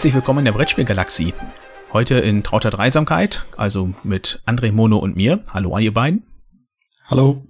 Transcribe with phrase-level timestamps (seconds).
[0.00, 1.34] Herzlich willkommen in der Brettspielgalaxie.
[1.92, 5.44] Heute in trauter Dreisamkeit, also mit André Mono und mir.
[5.52, 6.22] Hallo an ihr beiden.
[7.10, 7.44] Hallo.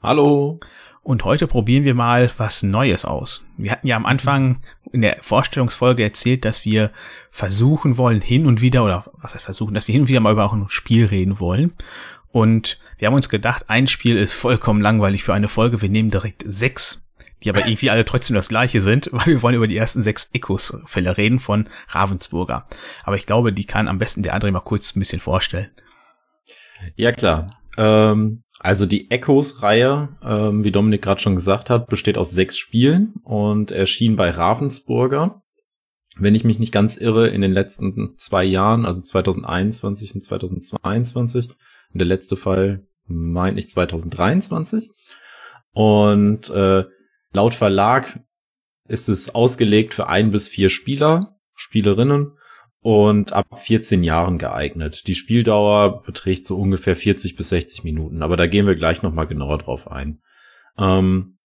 [0.00, 0.60] Hallo.
[1.02, 3.44] Und heute probieren wir mal was Neues aus.
[3.56, 4.62] Wir hatten ja am Anfang
[4.92, 6.92] in der Vorstellungsfolge erzählt, dass wir
[7.32, 10.34] versuchen wollen, hin und wieder, oder was heißt versuchen, dass wir hin und wieder mal
[10.34, 11.72] über ein Spiel reden wollen.
[12.28, 15.82] Und wir haben uns gedacht, ein Spiel ist vollkommen langweilig für eine Folge.
[15.82, 17.07] Wir nehmen direkt sechs
[17.44, 20.30] die aber irgendwie alle trotzdem das gleiche sind, weil wir wollen über die ersten sechs
[20.32, 22.66] Echos-Fälle reden von Ravensburger.
[23.04, 25.70] Aber ich glaube, die kann am besten der André mal kurz ein bisschen vorstellen.
[26.96, 27.58] Ja, klar.
[27.76, 33.14] Ähm, also die Echos-Reihe, ähm, wie Dominik gerade schon gesagt hat, besteht aus sechs Spielen
[33.22, 35.42] und erschien bei Ravensburger.
[36.16, 41.48] Wenn ich mich nicht ganz irre, in den letzten zwei Jahren, also 2021 und 2022.
[41.48, 44.90] Und der letzte Fall meint ich 2023.
[45.72, 46.84] Und äh,
[47.32, 48.20] Laut Verlag
[48.88, 52.32] ist es ausgelegt für ein bis vier Spieler, Spielerinnen
[52.80, 55.06] und ab 14 Jahren geeignet.
[55.06, 59.26] Die Spieldauer beträgt so ungefähr 40 bis 60 Minuten, aber da gehen wir gleich nochmal
[59.26, 60.20] genauer drauf ein.
[60.78, 61.38] Ähm,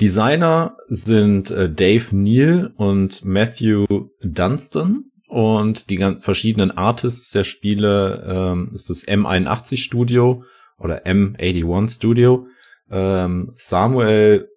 [0.00, 3.86] Designer sind äh, Dave Neal und Matthew
[4.22, 10.44] Dunstan und die verschiedenen Artists der Spiele ähm, ist das M81 Studio
[10.78, 12.46] oder M81 Studio
[12.90, 14.48] ähm, Samuel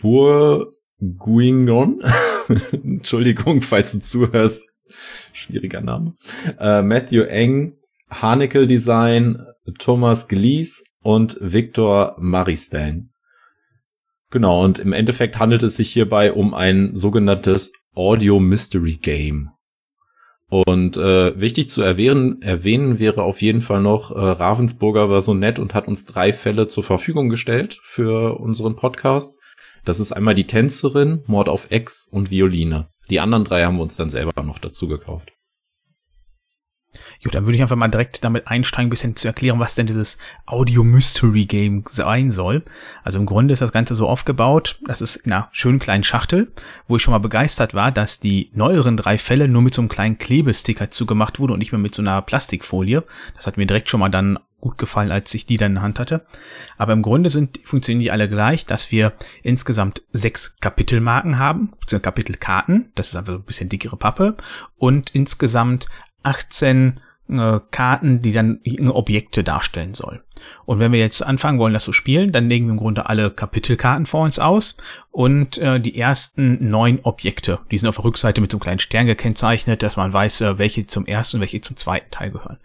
[0.00, 2.02] Burguignon,
[2.72, 4.68] Entschuldigung, falls du zuhörst,
[5.32, 6.14] schwieriger Name,
[6.58, 7.74] äh, Matthew Eng,
[8.10, 9.44] Haneckel Design,
[9.78, 13.10] Thomas Glees und Victor Maristain.
[14.30, 19.50] Genau, und im Endeffekt handelt es sich hierbei um ein sogenanntes Audio Mystery Game.
[20.50, 25.34] Und äh, wichtig zu erwähnen, erwähnen wäre auf jeden Fall noch, äh, Ravensburger war so
[25.34, 29.36] nett und hat uns drei Fälle zur Verfügung gestellt für unseren Podcast.
[29.84, 32.88] Das ist einmal die Tänzerin, Mord auf Ex und Violine.
[33.10, 35.32] Die anderen drei haben wir uns dann selber noch dazu gekauft.
[37.20, 39.88] Jo, dann würde ich einfach mal direkt damit einsteigen, ein bisschen zu erklären, was denn
[39.88, 42.64] dieses Audio Mystery Game sein soll.
[43.02, 46.52] Also im Grunde ist das Ganze so aufgebaut, das ist in einer schönen kleinen Schachtel,
[46.86, 49.88] wo ich schon mal begeistert war, dass die neueren drei Fälle nur mit so einem
[49.88, 53.02] kleinen Klebesticker zugemacht wurde und nicht mehr mit so einer Plastikfolie.
[53.34, 55.82] Das hat mir direkt schon mal dann gut gefallen, als ich die dann in der
[55.82, 56.24] Hand hatte.
[56.76, 59.12] Aber im Grunde sind, funktionieren die alle gleich, dass wir
[59.42, 64.36] insgesamt sechs Kapitelmarken haben, beziehungsweise Kapitelkarten, das ist einfach so ein bisschen dickere Pappe,
[64.76, 65.88] und insgesamt
[66.22, 67.00] 18
[67.30, 70.22] äh, Karten, die dann Objekte darstellen soll.
[70.64, 73.30] Und wenn wir jetzt anfangen wollen, das zu spielen, dann legen wir im Grunde alle
[73.30, 74.76] Kapitelkarten vor uns aus
[75.10, 78.78] und äh, die ersten neun Objekte, die sind auf der Rückseite mit so einem kleinen
[78.78, 82.58] Stern gekennzeichnet, dass man weiß, äh, welche zum ersten und welche zum zweiten Teil gehören.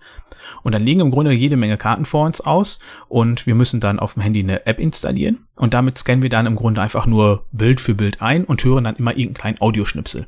[0.61, 3.99] Und dann legen im Grunde jede Menge Karten vor uns aus und wir müssen dann
[3.99, 7.45] auf dem Handy eine App installieren und damit scannen wir dann im Grunde einfach nur
[7.51, 10.27] Bild für Bild ein und hören dann immer irgendeinen kleinen Audioschnipsel.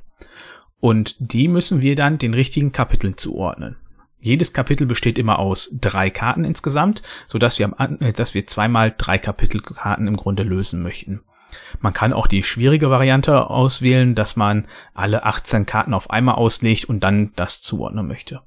[0.80, 3.78] Und die müssen wir dann den richtigen Kapiteln zuordnen.
[4.20, 8.94] Jedes Kapitel besteht immer aus drei Karten insgesamt, so dass wir, äh, dass wir zweimal
[8.98, 11.22] drei Kapitelkarten im Grunde lösen möchten.
[11.80, 16.86] Man kann auch die schwierige Variante auswählen, dass man alle 18 Karten auf einmal auslegt
[16.86, 18.42] und dann das zuordnen möchte.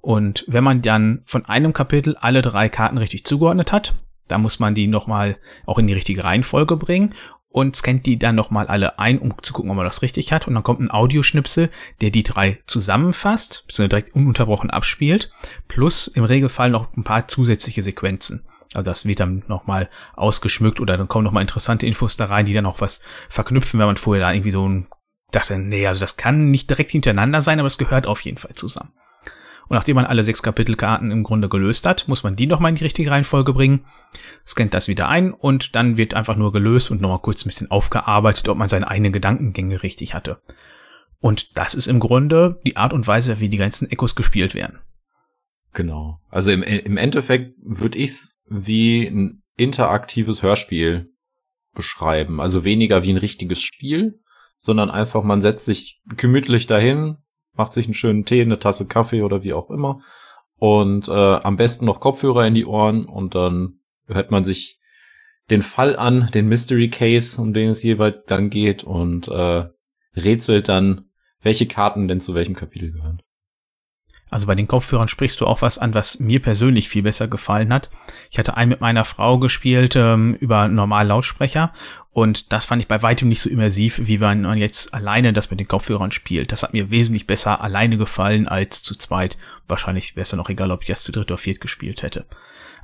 [0.00, 3.94] Und wenn man dann von einem Kapitel alle drei Karten richtig zugeordnet hat,
[4.28, 7.14] dann muss man die nochmal auch in die richtige Reihenfolge bringen
[7.50, 10.46] und scannt die dann nochmal alle ein, um zu gucken, ob man das richtig hat.
[10.46, 15.30] Und dann kommt ein Audioschnipsel, der die drei zusammenfasst, beziehungsweise direkt ununterbrochen abspielt,
[15.68, 18.46] plus im Regelfall noch ein paar zusätzliche Sequenzen.
[18.74, 22.52] Also das wird dann nochmal ausgeschmückt oder dann kommen nochmal interessante Infos da rein, die
[22.52, 24.86] dann auch was verknüpfen, wenn man vorher da irgendwie so ein
[25.32, 28.52] dachte, nee, also das kann nicht direkt hintereinander sein, aber es gehört auf jeden Fall
[28.52, 28.92] zusammen.
[29.70, 32.74] Und nachdem man alle sechs Kapitelkarten im Grunde gelöst hat, muss man die nochmal in
[32.74, 33.84] die richtige Reihenfolge bringen,
[34.44, 37.70] scannt das wieder ein und dann wird einfach nur gelöst und nochmal kurz ein bisschen
[37.70, 40.42] aufgearbeitet, ob man seine eigenen Gedankengänge richtig hatte.
[41.20, 44.80] Und das ist im Grunde die Art und Weise, wie die ganzen Echos gespielt werden.
[45.72, 46.20] Genau.
[46.30, 51.12] Also im, im Endeffekt würde ich es wie ein interaktives Hörspiel
[51.74, 52.40] beschreiben.
[52.40, 54.18] Also weniger wie ein richtiges Spiel,
[54.56, 57.18] sondern einfach, man setzt sich gemütlich dahin,
[57.60, 60.00] macht sich einen schönen Tee, eine Tasse Kaffee oder wie auch immer.
[60.56, 64.80] Und äh, am besten noch Kopfhörer in die Ohren und dann hört man sich
[65.50, 69.64] den Fall an, den Mystery Case, um den es jeweils dann geht und äh,
[70.16, 71.10] rätselt dann,
[71.42, 73.20] welche Karten denn zu welchem Kapitel gehören.
[74.30, 77.72] Also bei den Kopfhörern sprichst du auch was an, was mir persönlich viel besser gefallen
[77.72, 77.90] hat.
[78.30, 81.72] Ich hatte einen mit meiner Frau gespielt ähm, über normal Lautsprecher
[82.12, 85.50] und das fand ich bei weitem nicht so immersiv, wie wenn man jetzt alleine das
[85.50, 86.52] mit den Kopfhörern spielt.
[86.52, 89.36] Das hat mir wesentlich besser alleine gefallen als zu zweit.
[89.66, 92.26] Wahrscheinlich wäre es dann auch egal, ob ich das zu dritt oder viert gespielt hätte.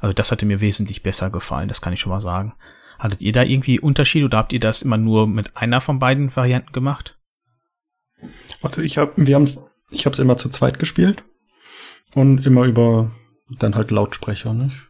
[0.01, 2.55] Also das hatte mir wesentlich besser gefallen, das kann ich schon mal sagen.
[2.99, 6.35] Hattet ihr da irgendwie Unterschied oder habt ihr das immer nur mit einer von beiden
[6.35, 7.19] Varianten gemacht?
[8.63, 9.61] Also ich habe, wir haben's,
[9.91, 11.23] ich habe es immer zu zweit gespielt
[12.15, 13.11] und immer über
[13.59, 14.53] dann halt Lautsprecher.
[14.53, 14.89] Nicht?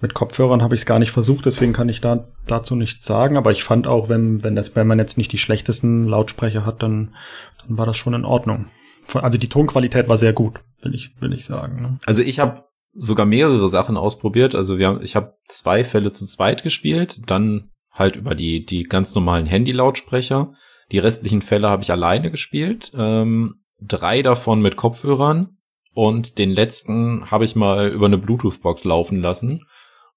[0.00, 3.36] Mit Kopfhörern habe ich es gar nicht versucht, deswegen kann ich da dazu nichts sagen.
[3.36, 6.82] Aber ich fand auch, wenn wenn das, wenn man jetzt nicht die schlechtesten Lautsprecher hat,
[6.82, 7.14] dann
[7.62, 8.66] dann war das schon in Ordnung.
[9.14, 11.82] Also die Tonqualität war sehr gut, will ich will ich sagen.
[11.82, 11.98] Ne?
[12.06, 14.54] Also ich habe sogar mehrere Sachen ausprobiert.
[14.54, 18.84] Also wir haben, ich habe zwei Fälle zu zweit gespielt, dann halt über die die
[18.84, 20.52] ganz normalen Handy-Lautsprecher.
[20.92, 22.92] Die restlichen Fälle habe ich alleine gespielt.
[22.96, 25.57] Ähm, drei davon mit Kopfhörern
[25.98, 29.66] und den letzten habe ich mal über eine Bluetooth-Box laufen lassen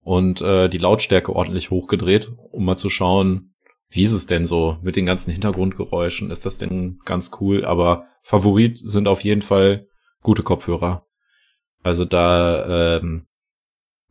[0.01, 3.55] und äh, die Lautstärke ordentlich hochgedreht, um mal zu schauen,
[3.89, 6.29] wie ist es denn so mit den ganzen Hintergrundgeräuschen?
[6.29, 7.65] Ist das denn ganz cool?
[7.65, 9.87] Aber Favorit sind auf jeden Fall
[10.21, 11.07] gute Kopfhörer.
[11.81, 13.25] Also da ähm,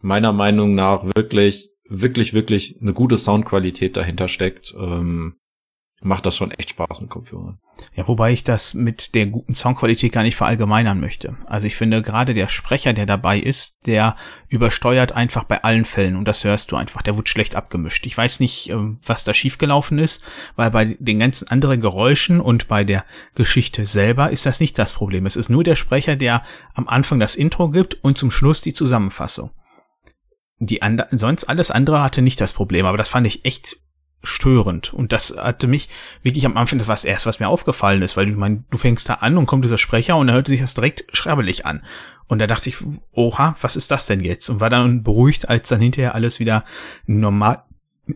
[0.01, 4.75] meiner Meinung nach wirklich, wirklich, wirklich eine gute Soundqualität dahinter steckt.
[4.77, 5.37] Ähm,
[6.03, 7.59] macht das schon echt Spaß mit Kopfhörern.
[7.95, 11.37] Ja, wobei ich das mit der guten Soundqualität gar nicht verallgemeinern möchte.
[11.47, 14.17] Also ich finde gerade der Sprecher, der dabei ist, der
[14.49, 18.07] übersteuert einfach bei allen Fällen und das hörst du einfach, der wird schlecht abgemischt.
[18.07, 20.25] Ich weiß nicht, ähm, was da schiefgelaufen ist,
[20.57, 23.05] weil bei den ganzen anderen Geräuschen und bei der
[23.35, 25.27] Geschichte selber ist das nicht das Problem.
[25.27, 26.43] Es ist nur der Sprecher, der
[26.75, 29.51] am Anfang das Intro gibt und zum Schluss die Zusammenfassung.
[30.63, 33.80] Die and sonst alles andere hatte nicht das Problem, aber das fand ich echt
[34.23, 34.93] störend.
[34.93, 35.89] Und das hatte mich
[36.23, 38.79] wirklich am Anfang, das war das erste, was mir aufgefallen ist, weil ich meine, du
[38.79, 41.83] fängst da an und kommt dieser Sprecher und er hörte sich das direkt schrabbelig an.
[42.27, 42.77] Und da dachte ich,
[43.13, 44.49] oha, was ist das denn jetzt?
[44.49, 46.65] Und war dann beruhigt, als dann hinterher alles wieder
[47.07, 47.65] normal,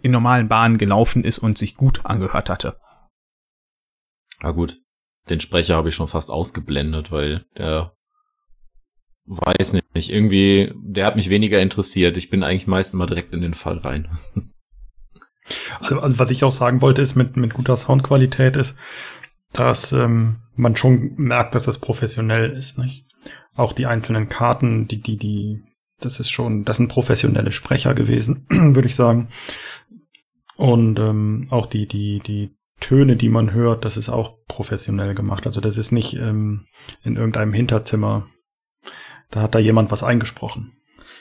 [0.03, 2.77] in normalen Bahnen gelaufen ist und sich gut angehört hatte.
[4.43, 4.81] Ja gut,
[5.31, 7.93] den Sprecher habe ich schon fast ausgeblendet, weil der
[9.27, 12.17] weiß nicht, irgendwie, der hat mich weniger interessiert.
[12.17, 14.09] Ich bin eigentlich meist immer direkt in den Fall rein.
[15.81, 18.77] Also, also was ich auch sagen wollte, ist mit, mit guter Soundqualität ist,
[19.53, 23.07] dass ähm, man schon merkt, dass das professionell ist, nicht?
[23.55, 25.63] Auch die einzelnen Karten, die, die, die,
[26.01, 29.29] das ist schon, das sind professionelle Sprecher gewesen, würde ich sagen.
[30.57, 35.47] Und ähm, auch die, die, die Töne, die man hört, das ist auch professionell gemacht.
[35.47, 36.67] Also das ist nicht ähm,
[37.03, 38.27] in irgendeinem Hinterzimmer.
[39.31, 40.73] Da hat da jemand was eingesprochen.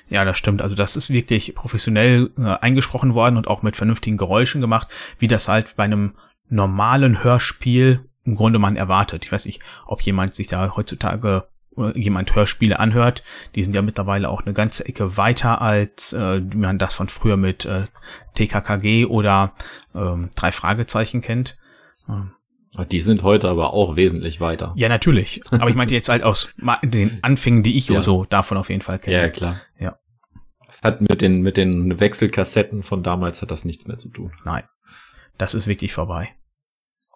[0.10, 0.62] Ja, das stimmt.
[0.62, 4.88] Also das ist wirklich professionell äh, eingesprochen worden und auch mit vernünftigen Geräuschen gemacht,
[5.20, 6.14] wie das halt bei einem
[6.50, 9.26] normalen Hörspiel im Grunde man erwartet.
[9.26, 13.24] Ich weiß nicht, ob jemand sich da heutzutage oder jemand Hörspiele anhört.
[13.56, 17.38] Die sind ja mittlerweile auch eine ganze Ecke weiter als äh, man das von früher
[17.38, 17.86] mit äh,
[18.36, 19.54] TKKG oder
[19.96, 21.58] ähm, drei Fragezeichen kennt.
[22.08, 22.34] Ähm,
[22.90, 24.74] die sind heute aber auch wesentlich weiter.
[24.76, 25.44] Ja, natürlich.
[25.52, 26.50] Aber ich meinte jetzt halt aus
[26.82, 28.02] den Anfängen, die ich ja.
[28.02, 29.18] so davon auf jeden Fall kenne.
[29.18, 29.62] Ja, klar.
[30.74, 34.32] Das hat mit den, mit den Wechselkassetten von damals hat das nichts mehr zu tun.
[34.44, 34.64] Nein.
[35.38, 36.30] Das ist wirklich vorbei.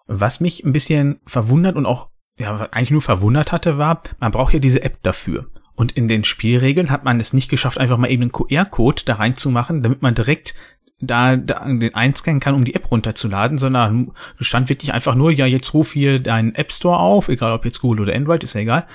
[0.06, 4.54] Was mich ein bisschen verwundert und auch, ja, eigentlich nur verwundert hatte, war, man braucht
[4.54, 5.50] ja diese App dafür.
[5.74, 9.14] Und in den Spielregeln hat man es nicht geschafft, einfach mal eben einen QR-Code da
[9.14, 10.54] reinzumachen, damit man direkt
[11.00, 15.46] da, da den einscannen kann, um die App runterzuladen, sondern stand wirklich einfach nur, ja,
[15.46, 18.60] jetzt ruf hier deinen App Store auf, egal ob jetzt Google oder Android, ist ja
[18.60, 18.86] egal,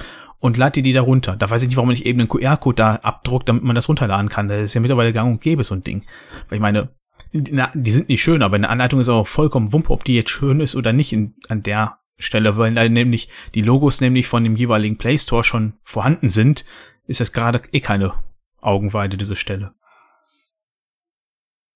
[0.44, 1.38] und lad dir die da runter.
[1.38, 3.88] Da weiß ich nicht, warum man nicht eben einen QR-Code da abdruckt, damit man das
[3.88, 4.50] runterladen kann.
[4.50, 6.04] Das ist ja mittlerweile gang und gäbe, so ein Ding.
[6.50, 6.90] Weil ich meine,
[7.32, 10.32] na, die sind nicht schön, aber eine Anleitung ist auch vollkommen wumpe, ob die jetzt
[10.32, 14.44] schön ist oder nicht in, an der Stelle, weil da nämlich die Logos nämlich von
[14.44, 16.66] dem jeweiligen Play Store schon vorhanden sind,
[17.08, 18.14] ist das gerade eh keine
[18.60, 19.74] Augenweide, diese Stelle.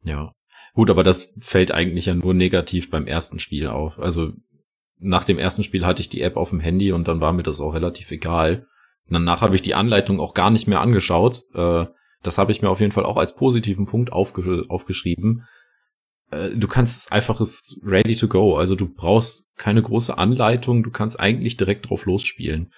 [0.03, 0.33] Ja.
[0.73, 3.97] Gut, aber das fällt eigentlich ja nur negativ beim ersten Spiel auf.
[3.97, 4.33] Also
[4.99, 7.43] nach dem ersten Spiel hatte ich die App auf dem Handy und dann war mir
[7.43, 8.65] das auch relativ egal.
[9.07, 11.43] Und danach habe ich die Anleitung auch gar nicht mehr angeschaut.
[11.53, 11.85] Äh,
[12.23, 15.45] das habe ich mir auf jeden Fall auch als positiven Punkt aufge aufgeschrieben.
[16.31, 18.57] Äh, du kannst einfaches ready to go.
[18.57, 20.83] Also du brauchst keine große Anleitung.
[20.83, 22.73] Du kannst eigentlich direkt drauf losspielen.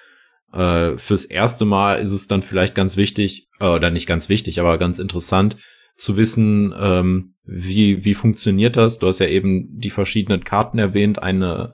[0.52, 4.78] Äh, fürs erste Mal ist es dann vielleicht ganz wichtig, oder nicht ganz wichtig, aber
[4.78, 5.58] ganz interessant,
[5.96, 9.00] zu wissen, ähm, wie, wie funktioniert das.
[9.00, 11.22] Du hast ja eben die verschiedenen Karten erwähnt.
[11.22, 11.74] Eine,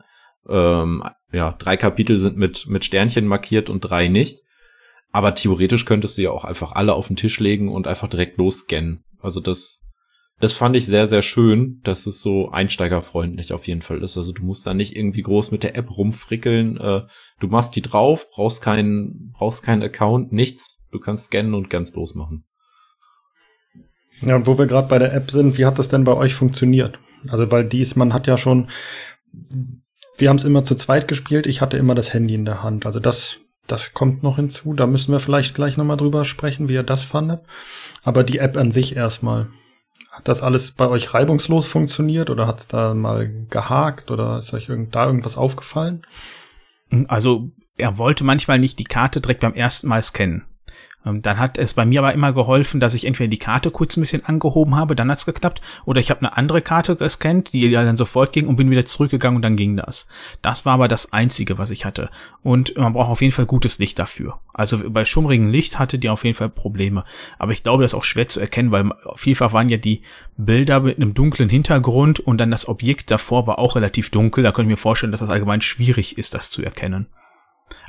[0.49, 4.39] ähm, ja, drei Kapitel sind mit, mit Sternchen markiert und drei nicht.
[5.11, 8.37] Aber theoretisch könntest du ja auch einfach alle auf den Tisch legen und einfach direkt
[8.37, 9.03] losscannen.
[9.21, 9.85] Also das,
[10.39, 14.17] das fand ich sehr, sehr schön, dass es so einsteigerfreundlich auf jeden Fall ist.
[14.17, 16.77] Also du musst da nicht irgendwie groß mit der App rumfrickeln.
[16.77, 17.03] Äh,
[17.39, 20.85] du machst die drauf, brauchst keinen, brauchst keinen Account, nichts.
[20.91, 22.43] Du kannst scannen und ganz losmachen.
[24.21, 26.33] Ja, und wo wir gerade bei der App sind, wie hat das denn bei euch
[26.33, 26.99] funktioniert?
[27.29, 28.69] Also, weil dies, man hat ja schon,
[30.17, 32.85] wir haben es immer zu zweit gespielt, ich hatte immer das Handy in der Hand.
[32.85, 34.73] Also das, das kommt noch hinzu.
[34.73, 37.41] Da müssen wir vielleicht gleich nochmal drüber sprechen, wie ihr das fandet.
[38.03, 39.47] Aber die App an sich erstmal.
[40.11, 44.53] Hat das alles bei euch reibungslos funktioniert oder hat es da mal gehakt oder ist
[44.53, 46.03] euch irgend, da irgendwas aufgefallen?
[47.09, 50.45] Also er wollte manchmal nicht die Karte direkt beim ersten Mal scannen.
[51.05, 53.95] Ähm, dann hat es bei mir aber immer geholfen, dass ich entweder die Karte kurz
[53.95, 57.67] ein bisschen angehoben habe, dann hat's geklappt, oder ich habe eine andere Karte gescannt, die
[57.67, 60.07] ja dann sofort ging und bin wieder zurückgegangen und dann ging das.
[60.41, 62.09] Das war aber das Einzige, was ich hatte.
[62.43, 64.39] Und man braucht auf jeden Fall gutes Licht dafür.
[64.53, 67.03] Also bei schummrigem Licht hatte die auf jeden Fall Probleme.
[67.39, 70.01] Aber ich glaube, das ist auch schwer zu erkennen, weil vielfach waren ja die
[70.37, 74.43] Bilder mit einem dunklen Hintergrund und dann das Objekt davor war auch relativ dunkel.
[74.43, 77.07] Da könnte ich mir vorstellen, dass das allgemein schwierig ist, das zu erkennen.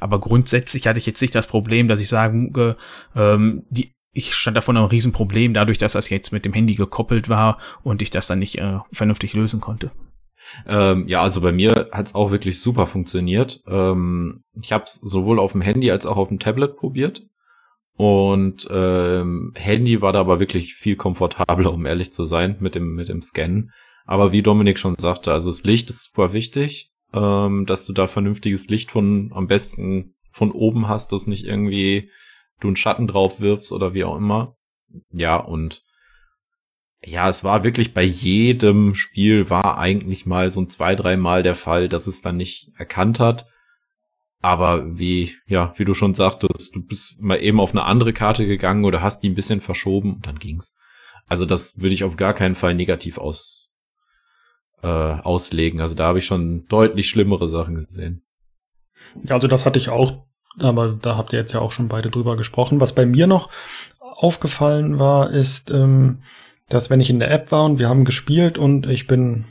[0.00, 2.76] Aber grundsätzlich hatte ich jetzt nicht das Problem, dass ich sage,
[3.14, 7.28] ähm, die, ich stand davon ein Riesenproblem, dadurch, dass das jetzt mit dem Handy gekoppelt
[7.28, 9.90] war und ich das dann nicht äh, vernünftig lösen konnte.
[10.66, 13.62] Ähm, ja, also bei mir hat's auch wirklich super funktioniert.
[13.66, 17.26] Ähm, ich habe es sowohl auf dem Handy als auch auf dem Tablet probiert.
[17.96, 22.94] Und ähm, Handy war da aber wirklich viel komfortabler, um ehrlich zu sein, mit dem,
[22.94, 23.72] mit dem Scannen.
[24.04, 28.06] Aber wie Dominik schon sagte, also das Licht ist super wichtig ähm, dass du da
[28.06, 32.10] vernünftiges Licht von am besten von oben hast, dass nicht irgendwie
[32.60, 34.56] du einen Schatten drauf wirfst oder wie auch immer.
[35.12, 35.82] Ja, und
[37.04, 41.42] ja, es war wirklich bei jedem Spiel war eigentlich mal so ein zwei, drei Mal
[41.42, 43.46] der Fall, dass es dann nicht erkannt hat.
[44.42, 48.46] Aber wie, ja, wie du schon sagtest, du bist mal eben auf eine andere Karte
[48.46, 50.76] gegangen oder hast die ein bisschen verschoben und dann ging's.
[51.26, 53.65] Also das würde ich auf gar keinen Fall negativ aus,
[54.86, 55.80] äh, auslegen.
[55.80, 58.22] Also da habe ich schon deutlich schlimmere Sachen gesehen.
[59.22, 60.24] Ja, also das hatte ich auch,
[60.60, 62.80] aber da habt ihr jetzt ja auch schon beide drüber gesprochen.
[62.80, 63.50] Was bei mir noch
[64.00, 66.22] aufgefallen war, ist, ähm,
[66.68, 69.46] dass wenn ich in der App war und wir haben gespielt und ich bin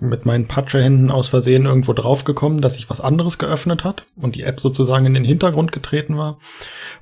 [0.00, 4.42] mit meinen Patschehänden aus Versehen irgendwo draufgekommen, dass sich was anderes geöffnet hat und die
[4.42, 6.38] App sozusagen in den Hintergrund getreten war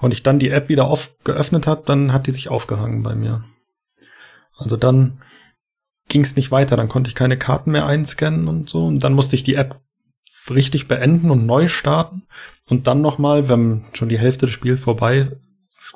[0.00, 3.14] und ich dann die App wieder oft geöffnet hat, dann hat die sich aufgehangen bei
[3.14, 3.44] mir.
[4.56, 5.20] Also dann
[6.08, 6.76] ging es nicht weiter.
[6.76, 8.86] Dann konnte ich keine Karten mehr einscannen und so.
[8.86, 9.80] Und dann musste ich die App
[10.50, 12.26] richtig beenden und neu starten.
[12.68, 15.28] Und dann nochmal, wenn schon die Hälfte des Spiels vorbei,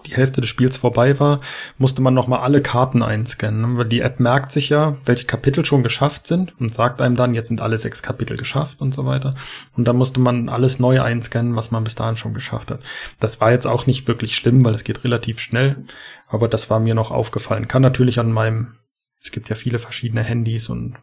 [0.07, 1.41] die Hälfte des Spiels vorbei war,
[1.77, 3.77] musste man nochmal alle Karten einscannen.
[3.77, 7.35] Weil die App merkt sich ja, welche Kapitel schon geschafft sind und sagt einem dann,
[7.35, 9.35] jetzt sind alle sechs Kapitel geschafft und so weiter.
[9.77, 12.83] Und dann musste man alles neu einscannen, was man bis dahin schon geschafft hat.
[13.19, 15.85] Das war jetzt auch nicht wirklich schlimm, weil es geht relativ schnell.
[16.29, 17.69] Aber das war mir noch aufgefallen.
[17.69, 18.75] Kann natürlich an meinem
[19.23, 20.97] es gibt ja viele verschiedene Handys und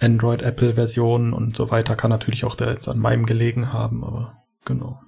[0.00, 1.96] Android, Apple-Versionen und so weiter.
[1.96, 5.00] Kann natürlich auch da jetzt an meinem gelegen haben, aber genau.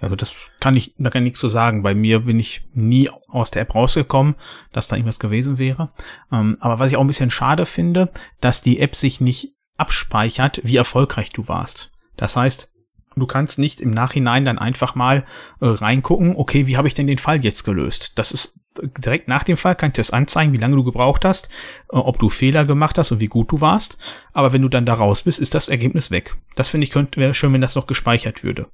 [0.00, 1.82] Also das kann ich, da kann ich nichts zu sagen.
[1.82, 4.34] Bei mir bin ich nie aus der App rausgekommen,
[4.72, 5.88] dass da irgendwas gewesen wäre.
[6.32, 8.10] Ähm, aber was ich auch ein bisschen schade finde,
[8.40, 11.90] dass die App sich nicht abspeichert, wie erfolgreich du warst.
[12.16, 12.70] Das heißt,
[13.16, 15.24] du kannst nicht im Nachhinein dann einfach mal
[15.60, 18.18] äh, reingucken, okay, wie habe ich denn den Fall jetzt gelöst?
[18.18, 21.48] Das ist direkt nach dem Fall kann ich das anzeigen, wie lange du gebraucht hast,
[21.92, 23.98] äh, ob du Fehler gemacht hast und wie gut du warst.
[24.32, 26.36] Aber wenn du dann da raus bist, ist das Ergebnis weg.
[26.54, 28.66] Das finde ich könnte wäre schön, wenn das noch gespeichert würde.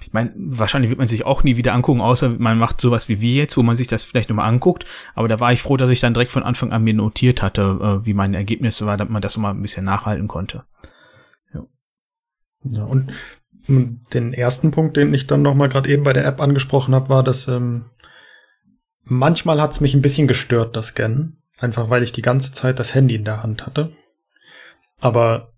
[0.00, 3.20] Ich meine, wahrscheinlich wird man sich auch nie wieder angucken, außer man macht sowas wie
[3.20, 4.86] wir jetzt, wo man sich das vielleicht nochmal anguckt.
[5.14, 8.00] Aber da war ich froh, dass ich dann direkt von Anfang an mir notiert hatte,
[8.02, 10.64] äh, wie meine Ergebnisse war, damit man das mal ein bisschen nachhalten konnte.
[11.52, 11.64] Ja,
[12.62, 13.12] ja und
[13.68, 17.22] den ersten Punkt, den ich dann nochmal gerade eben bei der App angesprochen habe, war,
[17.22, 17.86] dass ähm,
[19.08, 21.42] Manchmal hat's mich ein bisschen gestört, das Scannen.
[21.58, 23.92] Einfach weil ich die ganze Zeit das Handy in der Hand hatte.
[25.00, 25.52] Aber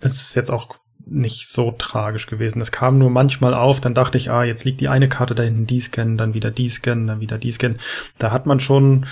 [0.00, 2.60] es ist jetzt auch nicht so tragisch gewesen.
[2.60, 5.42] Es kam nur manchmal auf, dann dachte ich, ah, jetzt liegt die eine Karte da
[5.42, 7.78] hinten, die scannen, dann wieder die scannen, dann wieder die scannen.
[8.18, 9.06] Da hat man schon,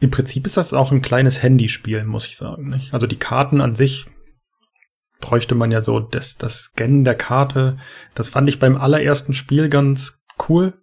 [0.00, 2.68] im Prinzip ist das auch ein kleines Handyspiel, muss ich sagen.
[2.68, 2.92] Nicht?
[2.92, 4.06] Also die Karten an sich
[5.20, 7.78] bräuchte man ja so, das, das Scannen der Karte,
[8.14, 10.74] das fand ich beim allerersten Spiel ganz cool.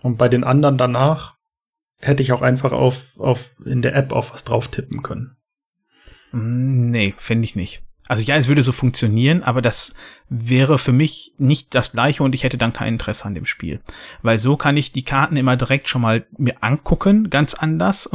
[0.00, 1.37] Und bei den anderen danach
[2.00, 5.36] hätte ich auch einfach auf, auf in der App auf was drauf tippen können.
[6.32, 7.82] Mm, nee, finde ich nicht.
[8.08, 9.94] Also ja, es würde so funktionieren, aber das
[10.30, 13.80] wäre für mich nicht das gleiche und ich hätte dann kein Interesse an dem Spiel.
[14.22, 18.08] Weil so kann ich die Karten immer direkt schon mal mir angucken, ganz anders.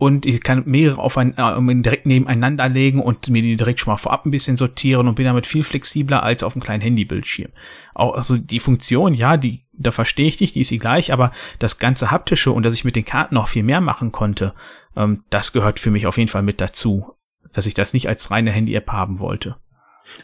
[0.00, 3.92] Und ich kann mehrere auf ein, äh, direkt nebeneinander legen und mir die direkt schon
[3.92, 7.50] mal vorab ein bisschen sortieren und bin damit viel flexibler als auf einem kleinen Handybildschirm.
[7.92, 11.32] Auch also die Funktion, ja, die da verstehe ich dich, die ist die gleich, aber
[11.58, 14.54] das ganze haptische und dass ich mit den Karten noch viel mehr machen konnte,
[14.96, 17.12] ähm, das gehört für mich auf jeden Fall mit dazu,
[17.52, 19.56] dass ich das nicht als reine Handy-App haben wollte.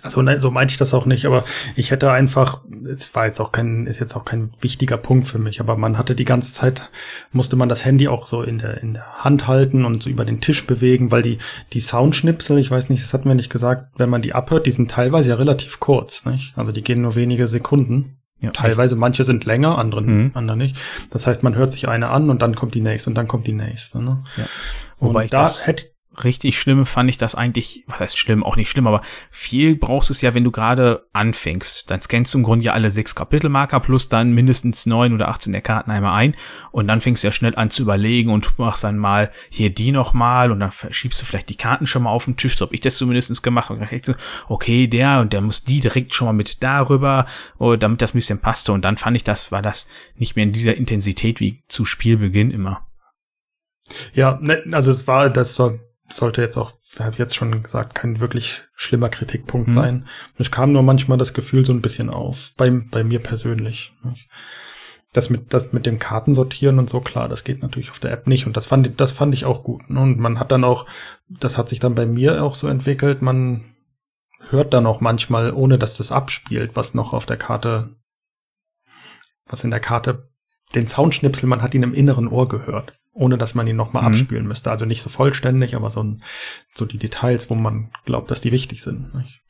[0.02, 3.40] Also nein, so meinte ich das auch nicht, aber ich hätte einfach, es war jetzt
[3.40, 6.54] auch kein, ist jetzt auch kein wichtiger Punkt für mich, aber man hatte die ganze
[6.54, 6.90] Zeit,
[7.32, 10.24] musste man das Handy auch so in der, in der Hand halten und so über
[10.24, 11.38] den Tisch bewegen, weil die,
[11.72, 14.72] die Soundschnipsel, ich weiß nicht, das hatten wir nicht gesagt, wenn man die abhört, die
[14.72, 16.56] sind teilweise ja relativ kurz, nicht?
[16.56, 18.18] Also die gehen nur wenige Sekunden.
[18.40, 19.00] Ja, Teilweise echt?
[19.00, 20.30] manche sind länger, andere, mhm.
[20.34, 20.76] andere nicht.
[21.10, 23.46] Das heißt, man hört sich eine an und dann kommt die nächste und dann kommt
[23.46, 24.02] die nächste.
[24.02, 24.24] Ne?
[24.36, 24.44] Ja.
[24.98, 25.86] Wobei und ich da hätte
[26.24, 30.10] richtig schlimm fand ich das eigentlich, was heißt schlimm, auch nicht schlimm, aber viel brauchst
[30.10, 31.90] es ja, wenn du gerade anfängst.
[31.90, 35.52] Dann scannst du im Grunde ja alle sechs Kapitelmarker plus dann mindestens neun oder 18
[35.52, 36.34] der Karten einmal ein
[36.70, 39.92] und dann fängst du ja schnell an zu überlegen und machst dann mal hier die
[39.92, 42.74] nochmal und dann verschiebst du vielleicht die Karten schon mal auf den Tisch, so habe
[42.74, 44.12] ich das zumindest gemacht und dann du,
[44.48, 47.26] okay, der und der muss die direkt schon mal mit darüber,
[47.58, 50.44] oh, damit das ein bisschen passte und dann fand ich das, war das nicht mehr
[50.44, 52.86] in dieser Intensität wie zu Spielbeginn immer.
[54.14, 57.94] Ja, ne, also es war, das soll, sollte jetzt auch, habe ich jetzt schon gesagt,
[57.94, 59.74] kein wirklich schlimmer Kritikpunkt hm.
[59.74, 60.06] sein.
[60.38, 63.92] Es kam nur manchmal das Gefühl so ein bisschen auf, bei, bei mir persönlich.
[65.12, 68.26] Das mit, das mit dem Kartensortieren und so, klar, das geht natürlich auf der App
[68.26, 68.46] nicht.
[68.46, 69.88] Und das fand, das fand ich auch gut.
[69.88, 70.00] Ne?
[70.00, 70.86] Und man hat dann auch,
[71.28, 73.64] das hat sich dann bei mir auch so entwickelt, man
[74.50, 77.96] hört dann auch manchmal, ohne dass das abspielt, was noch auf der Karte,
[79.46, 80.28] was in der Karte,
[80.76, 84.08] den Soundschnipsel, man hat ihn im inneren Ohr gehört ohne dass man ihn nochmal mhm.
[84.08, 84.70] abspielen müsste.
[84.70, 86.22] Also nicht so vollständig, aber so, ein,
[86.70, 89.14] so die Details, wo man glaubt, dass die wichtig sind.
[89.14, 89.42] Nicht?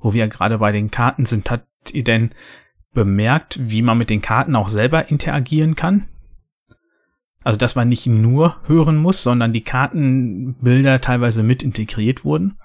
[0.00, 2.30] Wo wir gerade bei den Karten sind, hat ihr denn
[2.92, 6.08] bemerkt, wie man mit den Karten auch selber interagieren kann?
[7.42, 12.58] Also, dass man nicht nur hören muss, sondern die Kartenbilder teilweise mit integriert wurden?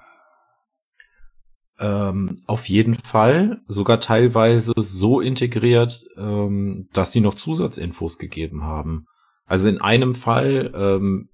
[1.78, 9.06] Ähm, auf jeden Fall, sogar teilweise so integriert, ähm, dass sie noch Zusatzinfos gegeben haben.
[9.46, 11.30] Also in einem Fall ähm,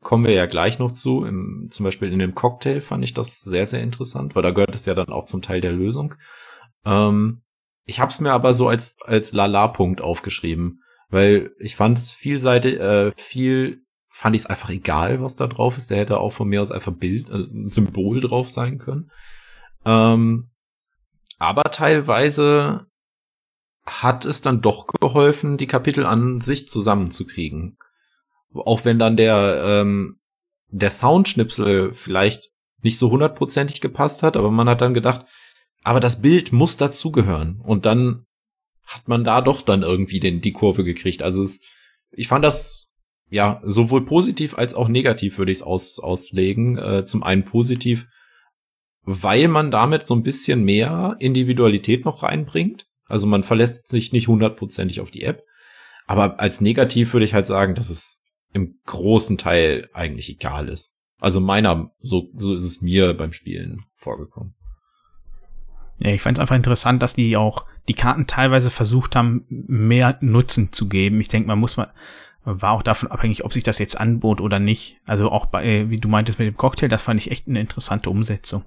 [0.00, 1.24] kommen wir ja gleich noch zu.
[1.24, 4.74] Im, zum Beispiel in dem Cocktail fand ich das sehr, sehr interessant, weil da gehört
[4.74, 6.14] es ja dann auch zum Teil der Lösung.
[6.84, 7.42] Ähm,
[7.84, 12.80] ich habe es mir aber so als als Lala-Punkt aufgeschrieben, weil ich fand es vielseitig,
[12.80, 15.90] äh, viel fand ich es einfach egal, was da drauf ist.
[15.90, 19.10] Der hätte auch von mir aus einfach Bild, äh, Symbol drauf sein können.
[19.84, 20.50] Ähm,
[21.38, 22.86] aber teilweise
[23.86, 27.76] hat es dann doch geholfen, die Kapitel an sich zusammenzukriegen.
[28.54, 30.18] Auch wenn dann der, ähm,
[30.68, 32.50] der Soundschnipsel vielleicht
[32.82, 35.26] nicht so hundertprozentig gepasst hat, aber man hat dann gedacht,
[35.82, 37.60] aber das Bild muss dazugehören.
[37.62, 38.26] Und dann
[38.84, 41.22] hat man da doch dann irgendwie den, die Kurve gekriegt.
[41.22, 41.60] Also es,
[42.10, 42.88] ich fand das
[43.30, 46.78] ja sowohl positiv als auch negativ würde ich es aus, auslegen.
[46.78, 48.06] Äh, zum einen positiv,
[49.04, 52.86] weil man damit so ein bisschen mehr Individualität noch reinbringt.
[53.06, 55.44] Also man verlässt sich nicht hundertprozentig auf die App.
[56.06, 60.94] Aber als negativ würde ich halt sagen, dass es im großen Teil eigentlich egal ist.
[61.18, 64.54] Also meiner, so, so ist es mir beim Spielen vorgekommen.
[65.98, 70.18] Ja, ich fand es einfach interessant, dass die auch die Karten teilweise versucht haben, mehr
[70.20, 71.20] Nutzen zu geben.
[71.20, 71.92] Ich denke, man muss mal,
[72.44, 74.98] war auch davon abhängig, ob sich das jetzt anbot oder nicht.
[75.06, 77.60] Also auch bei, äh, wie du meintest mit dem Cocktail, das fand ich echt eine
[77.60, 78.62] interessante Umsetzung.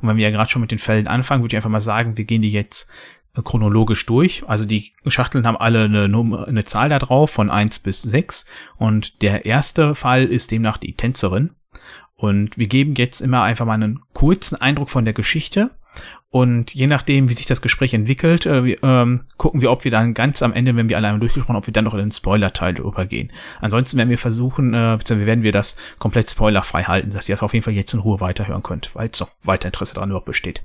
[0.00, 2.16] Und wenn wir ja gerade schon mit den Fällen anfangen, würde ich einfach mal sagen,
[2.16, 2.88] wir gehen die jetzt
[3.34, 4.42] äh, chronologisch durch.
[4.48, 8.46] Also die Schachteln haben alle eine, Nummer, eine Zahl da drauf von eins bis sechs
[8.76, 11.50] und der erste Fall ist demnach die Tänzerin.
[12.16, 15.70] Und wir geben jetzt immer einfach mal einen kurzen Eindruck von der Geschichte
[16.32, 19.90] und je nachdem, wie sich das Gespräch entwickelt, äh, wir, ähm, gucken wir, ob wir
[19.90, 22.00] dann ganz am Ende, wenn wir alle einmal durchgesprochen haben, ob wir dann noch in
[22.00, 23.32] den Spoiler-Teil übergehen.
[23.60, 27.42] Ansonsten werden wir versuchen, äh, beziehungsweise werden wir das komplett spoilerfrei halten, dass ihr das
[27.42, 30.26] auf jeden Fall jetzt in Ruhe weiterhören könnt, weil es noch weiter Interesse daran überhaupt
[30.26, 30.62] besteht.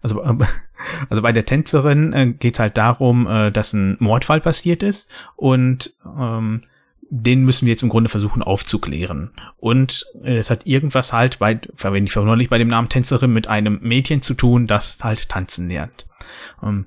[0.00, 0.36] Also, äh,
[1.10, 5.10] also bei der Tänzerin äh, geht es halt darum, äh, dass ein Mordfall passiert ist
[5.34, 6.62] und ähm,
[7.10, 9.32] den müssen wir jetzt im Grunde versuchen aufzuklären.
[9.56, 13.48] Und äh, es hat irgendwas halt bei, verwende ich verwunderlich bei dem Namen Tänzerin, mit
[13.48, 16.06] einem Mädchen zu tun, das halt tanzen lernt.
[16.62, 16.86] Ähm,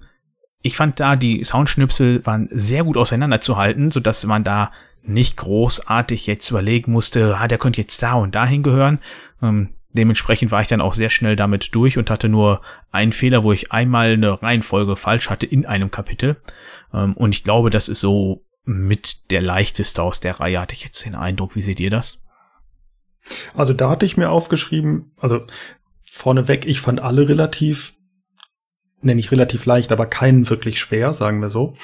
[0.61, 4.71] ich fand da, die Soundschnipsel waren sehr gut auseinanderzuhalten, so dass man da
[5.03, 8.99] nicht großartig jetzt überlegen musste, ah, der könnte jetzt da und dahin gehören.
[9.41, 13.43] Ähm, dementsprechend war ich dann auch sehr schnell damit durch und hatte nur einen Fehler,
[13.43, 16.37] wo ich einmal eine Reihenfolge falsch hatte in einem Kapitel.
[16.93, 20.83] Ähm, und ich glaube, das ist so mit der leichteste aus der Reihe, hatte ich
[20.83, 21.55] jetzt den Eindruck.
[21.55, 22.21] Wie seht ihr das?
[23.55, 25.45] Also da hatte ich mir aufgeschrieben, also
[26.09, 27.93] vorneweg, ich fand alle relativ,
[29.01, 31.75] nenne ich relativ leicht, aber keinen wirklich schwer, sagen wir so.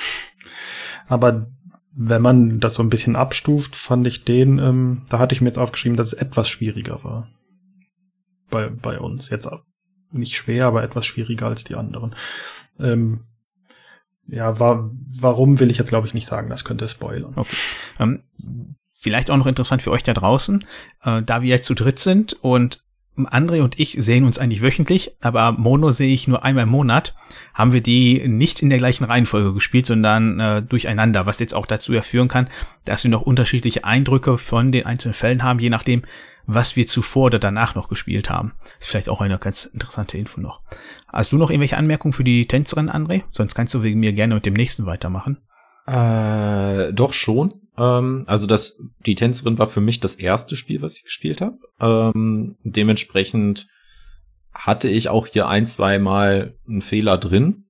[1.07, 1.47] Aber
[1.95, 5.47] wenn man das so ein bisschen abstuft, fand ich den, ähm, da hatte ich mir
[5.47, 7.29] jetzt aufgeschrieben, dass es etwas schwieriger war.
[8.49, 9.29] Bei, bei uns.
[9.29, 9.47] Jetzt
[10.11, 12.15] nicht schwer, aber etwas schwieriger als die anderen.
[12.79, 13.21] Ähm,
[14.27, 17.33] ja, war, warum will ich jetzt glaube ich nicht sagen, das könnte spoilern.
[17.35, 17.55] Okay.
[17.99, 18.23] Ähm,
[18.93, 20.65] vielleicht auch noch interessant für euch da draußen,
[21.03, 22.83] äh, da wir jetzt zu dritt sind und
[23.15, 27.13] André und ich sehen uns eigentlich wöchentlich, aber Mono sehe ich nur einmal im Monat,
[27.53, 31.67] haben wir die nicht in der gleichen Reihenfolge gespielt, sondern äh, durcheinander, was jetzt auch
[31.67, 32.49] dazu ja führen kann,
[32.85, 36.03] dass wir noch unterschiedliche Eindrücke von den einzelnen Fällen haben, je nachdem,
[36.45, 38.53] was wir zuvor oder danach noch gespielt haben.
[38.79, 40.61] Ist vielleicht auch eine ganz interessante Info noch.
[41.07, 43.23] Hast du noch irgendwelche Anmerkungen für die Tänzerin, André?
[43.31, 45.37] Sonst kannst du wegen mir gerne mit dem nächsten weitermachen.
[45.85, 47.61] Äh, doch schon.
[47.77, 51.57] Ähm, also das, die Tänzerin war für mich das erste Spiel, was ich gespielt habe.
[51.79, 53.67] Ähm, dementsprechend
[54.53, 57.65] hatte ich auch hier ein, zwei Mal einen Fehler drin.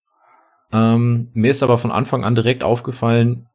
[0.71, 3.47] Ähm, mir ist aber von Anfang an direkt aufgefallen,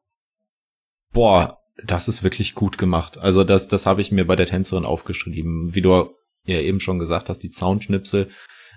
[1.13, 3.19] boah, das ist wirklich gut gemacht.
[3.19, 5.75] Also das, das habe ich mir bei der Tänzerin aufgeschrieben.
[5.75, 6.11] Wie du
[6.45, 8.31] ja eben schon gesagt hast, die Soundschnipsel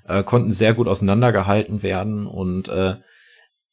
[0.07, 2.95] äh, konnten sehr gut auseinandergehalten werden und äh,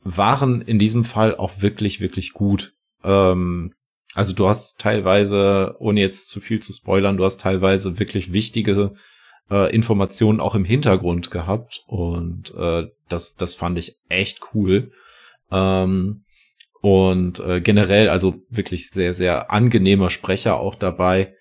[0.02, 2.72] waren in diesem Fall auch wirklich, wirklich gut.
[3.04, 3.74] Ähm,
[4.14, 8.94] also du hast teilweise, ohne jetzt zu viel zu spoilern, du hast teilweise wirklich wichtige
[9.50, 14.90] äh, Informationen auch im Hintergrund gehabt und äh, das, das fand ich echt cool.
[15.50, 16.24] Ähm,
[16.80, 21.34] und äh, generell also wirklich sehr, sehr angenehmer Sprecher auch dabei.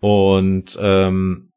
[0.00, 1.52] Und ähm,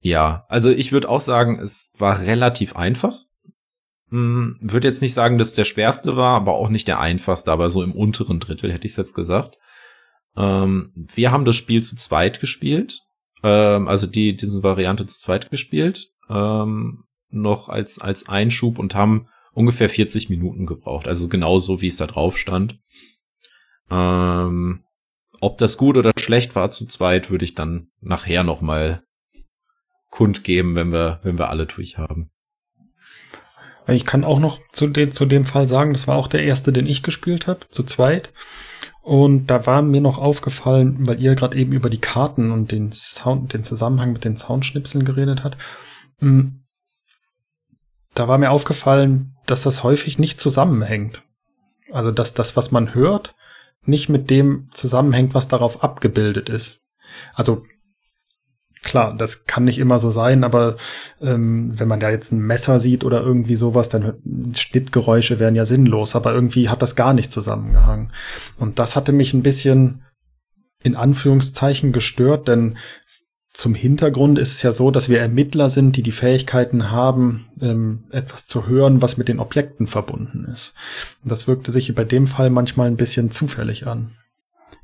[0.00, 3.16] ja, also ich würde auch sagen, es war relativ einfach.
[4.10, 7.52] Hm, würde jetzt nicht sagen, dass es der schwerste war, aber auch nicht der einfachste,
[7.52, 9.58] aber so im unteren Drittel hätte ich es jetzt gesagt.
[10.36, 13.00] Ähm, wir haben das Spiel zu zweit gespielt,
[13.42, 19.28] ähm, also die diese Variante zu zweit gespielt, ähm, noch als als Einschub und haben
[19.54, 22.78] ungefähr 40 Minuten gebraucht, also genauso wie es da drauf stand.
[23.90, 24.84] Ähm,
[25.40, 29.02] ob das gut oder schlecht war zu zweit, würde ich dann nachher noch mal
[30.10, 32.30] kundgeben, wenn wir, wenn wir alle durch haben.
[33.88, 36.72] Ich kann auch noch zu, de zu dem Fall sagen, das war auch der erste,
[36.72, 38.32] den ich gespielt habe, zu zweit.
[39.02, 42.92] Und da war mir noch aufgefallen, weil ihr gerade eben über die Karten und den
[42.92, 45.56] Sound, den Zusammenhang mit den Soundschnipseln geredet hat.
[46.20, 46.62] Hm,
[48.14, 51.22] da war mir aufgefallen, dass das häufig nicht zusammenhängt.
[51.90, 53.34] Also, dass das, was man hört,
[53.84, 56.80] nicht mit dem zusammenhängt, was darauf abgebildet ist.
[57.34, 57.64] Also
[58.82, 60.74] Klar, das kann nicht immer so sein, aber
[61.20, 64.14] ähm, wenn man da jetzt ein Messer sieht oder irgendwie sowas, dann
[64.54, 68.10] Schnittgeräusche wären ja sinnlos, aber irgendwie hat das gar nicht zusammengehangen.
[68.58, 70.02] Und das hatte mich ein bisschen
[70.82, 72.76] in Anführungszeichen gestört, denn
[73.52, 78.04] zum Hintergrund ist es ja so, dass wir Ermittler sind, die die Fähigkeiten haben, ähm,
[78.10, 80.72] etwas zu hören, was mit den Objekten verbunden ist.
[81.22, 84.12] Und das wirkte sich bei dem Fall manchmal ein bisschen zufällig an.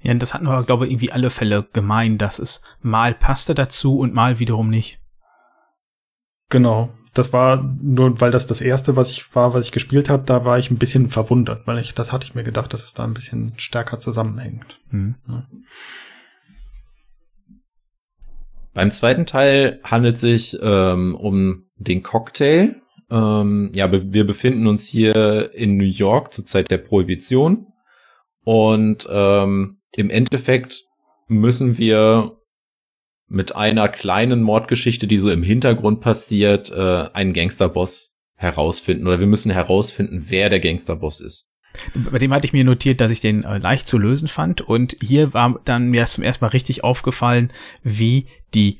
[0.02, 3.98] Ja, das hatten wir, glaube ich, irgendwie alle Fälle gemein, dass es mal passte dazu
[3.98, 5.00] und mal wiederum nicht.
[6.50, 6.90] Genau.
[7.14, 10.44] Das war nur, weil das das erste, was ich war, was ich gespielt habe, da
[10.44, 13.02] war ich ein bisschen verwundert, weil ich, das hatte ich mir gedacht, dass es da
[13.02, 14.78] ein bisschen stärker zusammenhängt.
[14.90, 15.16] Mhm.
[15.26, 15.46] Ja.
[18.78, 22.76] Beim zweiten Teil handelt sich ähm, um den Cocktail.
[23.10, 27.66] Ähm, ja, wir befinden uns hier in New York zur Zeit der Prohibition
[28.44, 30.84] und ähm, im Endeffekt
[31.26, 32.38] müssen wir
[33.26, 39.26] mit einer kleinen Mordgeschichte, die so im Hintergrund passiert, äh, einen Gangsterboss herausfinden oder wir
[39.26, 41.47] müssen herausfinden, wer der Gangsterboss ist.
[41.94, 44.96] Bei dem hatte ich mir notiert, dass ich den äh, leicht zu lösen fand und
[45.00, 47.52] hier war dann mir zum ersten Mal richtig aufgefallen,
[47.82, 48.78] wie die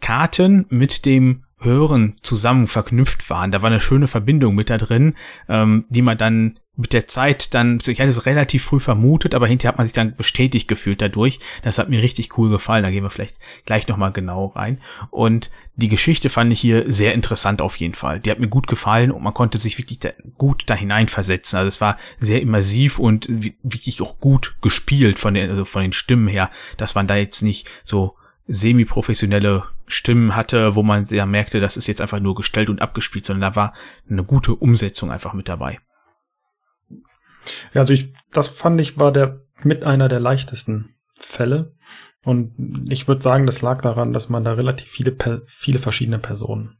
[0.00, 3.50] Karten mit dem Hören zusammen verknüpft waren.
[3.50, 5.14] Da war eine schöne Verbindung mit da drin,
[5.48, 9.46] ähm, die man dann mit der Zeit dann, ich hatte es relativ früh vermutet, aber
[9.46, 11.40] hinterher hat man sich dann bestätigt gefühlt dadurch.
[11.62, 12.82] Das hat mir richtig cool gefallen.
[12.82, 14.80] Da gehen wir vielleicht gleich nochmal genau rein.
[15.10, 18.20] Und die Geschichte fand ich hier sehr interessant auf jeden Fall.
[18.20, 21.58] Die hat mir gut gefallen und man konnte sich wirklich da, gut da hineinversetzen.
[21.58, 25.92] Also es war sehr immersiv und wirklich auch gut gespielt von den, also von den
[25.92, 28.16] Stimmen her, dass man da jetzt nicht so
[28.48, 33.24] semi-professionelle Stimmen hatte, wo man sehr merkte, das ist jetzt einfach nur gestellt und abgespielt,
[33.24, 33.74] sondern da war
[34.10, 35.78] eine gute Umsetzung einfach mit dabei.
[37.74, 41.74] Ja, also ich, das fand ich war der mit einer der leichtesten Fälle.
[42.24, 46.76] Und ich würde sagen, das lag daran, dass man da relativ viele, viele verschiedene Personen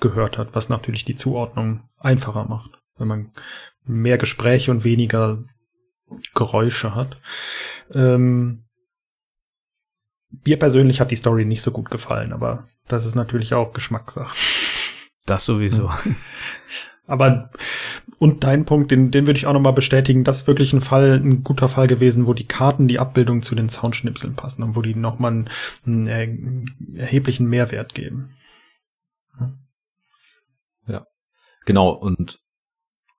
[0.00, 3.32] gehört hat, was natürlich die Zuordnung einfacher macht, wenn man
[3.84, 5.44] mehr Gespräche und weniger
[6.34, 7.18] Geräusche hat.
[7.92, 8.64] Ähm,
[10.44, 14.36] mir persönlich hat die Story nicht so gut gefallen, aber das ist natürlich auch Geschmackssache.
[15.26, 15.90] Das sowieso.
[17.08, 17.50] Aber
[18.18, 21.14] und dein Punkt, den, den würde ich auch nochmal bestätigen, das ist wirklich ein Fall,
[21.14, 24.82] ein guter Fall gewesen, wo die Karten, die Abbildung zu den Soundschnipseln passen und wo
[24.82, 25.48] die nochmal einen,
[25.86, 28.36] einen erheblichen Mehrwert geben.
[30.86, 31.06] Ja,
[31.64, 31.90] genau.
[31.90, 32.40] Und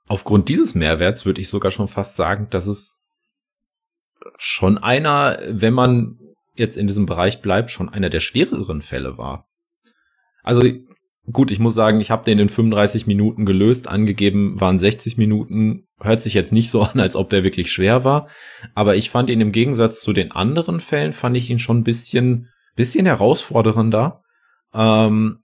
[0.07, 3.01] aufgrund dieses Mehrwerts würde ich sogar schon fast sagen, dass es
[4.37, 6.19] schon einer, wenn man
[6.55, 9.47] jetzt in diesem Bereich bleibt, schon einer der schwereren Fälle war.
[10.43, 10.61] Also
[11.31, 15.85] Gut, ich muss sagen, ich habe den in 35 Minuten gelöst, angegeben waren 60 Minuten.
[15.99, 18.27] Hört sich jetzt nicht so an, als ob der wirklich schwer war.
[18.73, 21.83] Aber ich fand ihn im Gegensatz zu den anderen Fällen, fand ich ihn schon ein
[21.83, 24.23] bisschen, bisschen herausfordernder.
[24.73, 25.39] Ähm,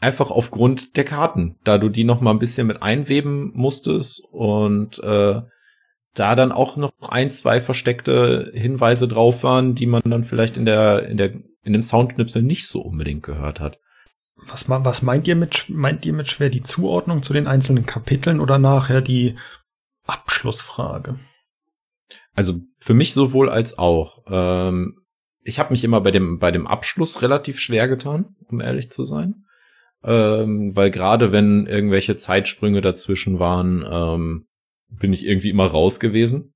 [0.00, 4.98] einfach aufgrund der Karten, da du die noch mal ein bisschen mit einweben musstest und
[5.02, 5.40] äh,
[6.14, 10.64] da dann auch noch ein, zwei versteckte Hinweise drauf waren, die man dann vielleicht in
[10.64, 13.78] der, in der, in dem Soundknipsel nicht so unbedingt gehört hat.
[14.46, 18.40] Was, was meint ihr mit, meint ihr mit schwer die Zuordnung zu den einzelnen Kapiteln
[18.40, 19.36] oder nachher die
[20.06, 21.18] Abschlussfrage?
[22.34, 24.24] Also für mich sowohl als auch.
[24.28, 24.96] Ähm,
[25.42, 29.04] ich habe mich immer bei dem, bei dem Abschluss relativ schwer getan, um ehrlich zu
[29.04, 29.44] sein.
[30.02, 34.46] Ähm, weil gerade wenn irgendwelche Zeitsprünge dazwischen waren, ähm,
[34.88, 36.54] bin ich irgendwie immer raus gewesen.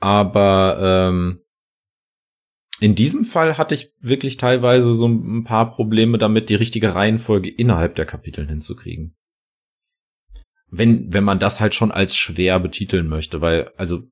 [0.00, 1.40] Aber ähm,
[2.80, 7.48] in diesem Fall hatte ich wirklich teilweise so ein paar Probleme damit, die richtige Reihenfolge
[7.48, 9.16] innerhalb der Kapitel hinzukriegen.
[10.70, 14.02] Wenn, wenn man das halt schon als schwer betiteln möchte, weil, also,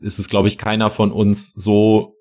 [0.00, 2.16] ist es, glaube ich, keiner von uns so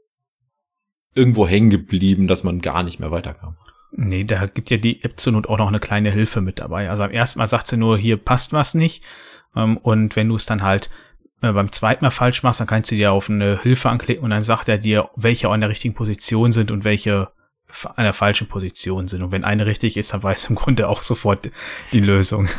[1.15, 3.55] irgendwo hängen geblieben, dass man gar nicht mehr weiterkam.
[3.91, 6.89] Nee, da gibt ja die App zur Not auch noch eine kleine Hilfe mit dabei.
[6.89, 9.07] Also am ersten Mal sagt sie nur, hier passt was nicht.
[9.55, 10.91] Ähm, und wenn du es dann halt
[11.41, 14.29] äh, beim zweiten Mal falsch machst, dann kannst du dir auf eine Hilfe anklicken und
[14.29, 17.29] dann sagt er dir, welche an der richtigen Position sind und welche
[17.83, 19.21] an der falschen Position sind.
[19.21, 21.49] Und wenn eine richtig ist, dann weiß im Grunde auch sofort
[21.91, 22.47] die Lösung.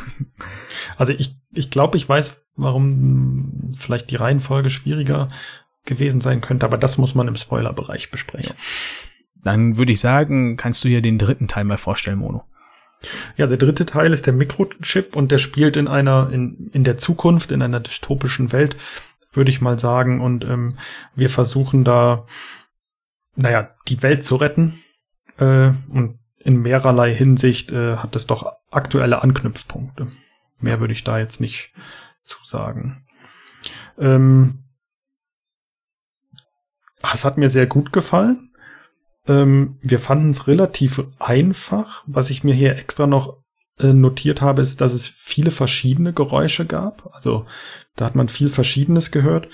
[0.97, 5.29] Also ich, ich glaube, ich weiß, warum vielleicht die Reihenfolge schwieriger
[5.85, 8.55] gewesen sein könnte, aber das muss man im Spoilerbereich besprechen.
[9.35, 12.45] Dann würde ich sagen, kannst du dir den dritten Teil mal vorstellen, Mono.
[13.37, 16.99] Ja, der dritte Teil ist der Mikrochip und der spielt in einer, in, in der
[16.99, 18.77] Zukunft, in einer dystopischen Welt,
[19.33, 20.21] würde ich mal sagen.
[20.21, 20.77] Und ähm,
[21.15, 22.27] wir versuchen da,
[23.37, 24.81] naja, die Welt zu retten.
[25.39, 30.09] Äh, und in mehrerlei Hinsicht äh, hat es doch aktuelle Anknüpfpunkte.
[30.61, 31.73] Mehr würde ich da jetzt nicht
[32.25, 33.07] zu sagen.
[33.99, 34.65] Ähm,
[37.13, 38.50] es hat mir sehr gut gefallen.
[39.27, 42.05] Ähm, wir fanden es relativ einfach.
[42.07, 43.39] Was ich mir hier extra noch
[43.79, 47.11] äh, notiert habe, ist, dass es viele verschiedene Geräusche gab.
[47.15, 47.47] Also
[47.97, 49.49] da hat man viel Verschiedenes gehört.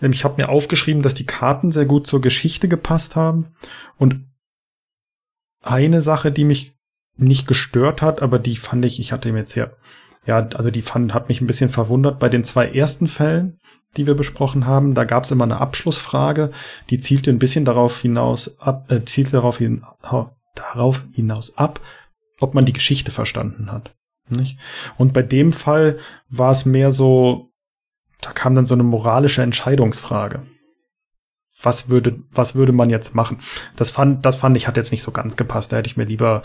[0.00, 3.54] Ähm, ich habe mir aufgeschrieben, dass die Karten sehr gut zur Geschichte gepasst haben.
[3.96, 4.26] Und
[5.62, 6.76] eine Sache, die mich
[7.16, 9.76] nicht gestört hat, aber die fand ich, ich hatte mir jetzt hier,
[10.26, 12.18] ja, also die fand, hat mich ein bisschen verwundert.
[12.18, 13.60] Bei den zwei ersten Fällen
[13.96, 16.50] die wir besprochen haben, da gab es immer eine Abschlussfrage,
[16.90, 19.84] die zielte ein bisschen darauf hinaus ab, äh, zielte darauf, hin,
[20.54, 21.80] darauf hinaus ab,
[22.40, 23.94] ob man die Geschichte verstanden hat.
[24.28, 24.58] Nicht?
[24.96, 27.50] Und bei dem Fall war es mehr so,
[28.20, 30.42] da kam dann so eine moralische Entscheidungsfrage.
[31.60, 33.40] Was würde, was würde man jetzt machen?
[33.76, 35.70] Das fand, das fand ich, hat jetzt nicht so ganz gepasst.
[35.70, 36.42] Da hätte ich mir lieber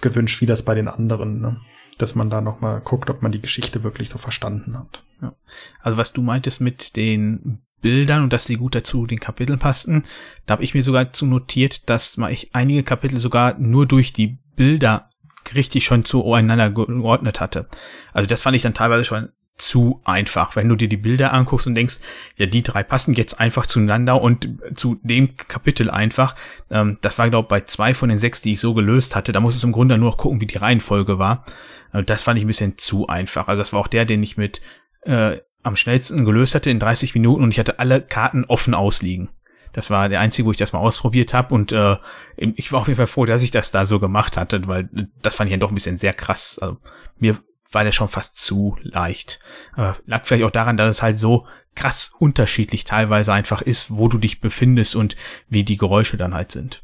[0.00, 1.40] gewünscht, wie das bei den anderen.
[1.40, 1.56] Ne?
[1.98, 5.04] Dass man da nochmal guckt, ob man die Geschichte wirklich so verstanden hat.
[5.22, 5.34] Ja.
[5.80, 10.04] Also was du meintest mit den Bildern und dass sie gut dazu den Kapiteln passten,
[10.46, 14.38] da habe ich mir sogar zu notiert, dass ich einige Kapitel sogar nur durch die
[14.56, 15.08] Bilder
[15.54, 17.68] richtig schon zueinander geordnet hatte.
[18.12, 20.54] Also das fand ich dann teilweise schon zu einfach.
[20.54, 21.98] Wenn du dir die Bilder anguckst und denkst,
[22.36, 26.36] ja, die drei passen jetzt einfach zueinander und zu dem Kapitel einfach.
[26.70, 29.32] Ähm, das war, glaube ich, bei zwei von den sechs, die ich so gelöst hatte.
[29.32, 31.44] Da muss es im Grunde nur noch gucken, wie die Reihenfolge war.
[31.92, 33.48] Äh, das fand ich ein bisschen zu einfach.
[33.48, 34.60] Also das war auch der, den ich mit
[35.02, 39.30] äh, am schnellsten gelöst hatte in 30 Minuten und ich hatte alle Karten offen ausliegen.
[39.72, 41.96] Das war der einzige, wo ich das mal ausprobiert habe und äh,
[42.36, 44.88] ich war auf jeden Fall froh, dass ich das da so gemacht hatte, weil
[45.20, 46.58] das fand ich ja doch ein bisschen sehr krass.
[46.60, 46.78] Also
[47.18, 47.36] mir
[47.70, 49.40] war der schon fast zu leicht.
[49.72, 54.08] Aber lag vielleicht auch daran, dass es halt so krass unterschiedlich teilweise einfach ist, wo
[54.08, 55.16] du dich befindest und
[55.48, 56.82] wie die Geräusche dann halt sind.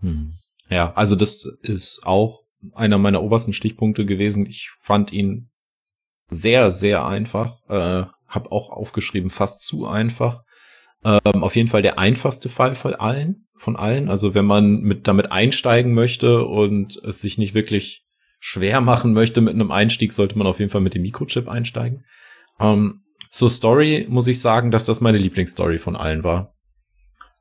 [0.00, 0.34] Hm.
[0.68, 2.42] Ja, also das ist auch
[2.74, 4.46] einer meiner obersten Stichpunkte gewesen.
[4.46, 5.50] Ich fand ihn
[6.28, 7.58] sehr, sehr einfach.
[7.68, 10.42] Äh, hab auch aufgeschrieben, fast zu einfach.
[11.04, 14.10] Ähm, auf jeden Fall der einfachste Fall von allen, von allen.
[14.10, 18.04] Also wenn man mit damit einsteigen möchte und es sich nicht wirklich
[18.38, 22.04] schwer machen möchte mit einem Einstieg, sollte man auf jeden Fall mit dem Mikrochip einsteigen.
[22.60, 26.54] Ähm, zur Story muss ich sagen, dass das meine Lieblingsstory von allen war.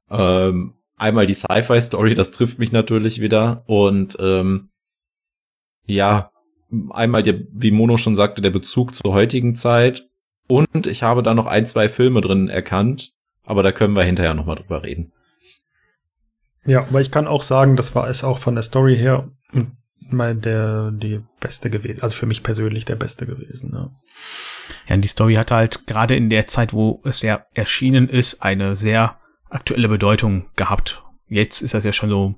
[0.09, 3.63] Ähm, einmal die Sci-Fi-Story, das trifft mich natürlich wieder.
[3.67, 4.69] Und ähm,
[5.85, 6.31] ja,
[6.89, 10.07] einmal der, wie Mono schon sagte, der Bezug zur heutigen Zeit.
[10.47, 14.33] Und ich habe da noch ein, zwei Filme drin erkannt, aber da können wir hinterher
[14.33, 15.11] nochmal drüber reden.
[16.65, 19.29] Ja, aber ich kann auch sagen, das war es auch von der Story her
[19.99, 23.71] mal der die beste gewesen, also für mich persönlich der beste gewesen.
[23.73, 23.89] Ja,
[24.87, 28.41] ja und die Story hat halt gerade in der Zeit, wo es ja erschienen ist,
[28.41, 29.17] eine sehr
[29.49, 31.03] aktuelle Bedeutung gehabt.
[31.27, 32.35] Jetzt ist das ja schon so,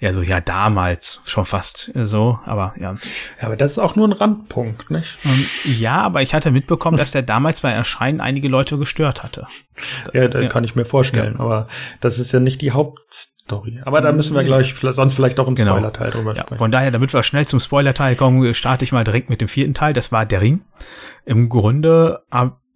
[0.00, 2.96] ja so, ja, damals schon fast so, aber ja.
[3.40, 5.18] Ja, aber das ist auch nur ein Randpunkt, nicht?
[5.24, 9.46] Ähm, ja, aber ich hatte mitbekommen, dass der damals bei Erscheinen einige Leute gestört hatte.
[10.12, 10.48] Ja, da ja.
[10.48, 11.44] kann ich mir vorstellen, ja.
[11.44, 11.68] aber
[12.00, 12.72] das ist ja nicht die
[13.50, 13.80] Hauptstory.
[13.84, 15.72] Aber da müssen wir gleich, sonst vielleicht auch im genau.
[15.72, 16.58] Spoiler-Teil drüber ja, sprechen.
[16.58, 19.74] Von daher, damit wir schnell zum Spoiler-Teil kommen, starte ich mal direkt mit dem vierten
[19.74, 19.92] Teil.
[19.92, 20.62] Das war der Ring.
[21.24, 22.22] Im Grunde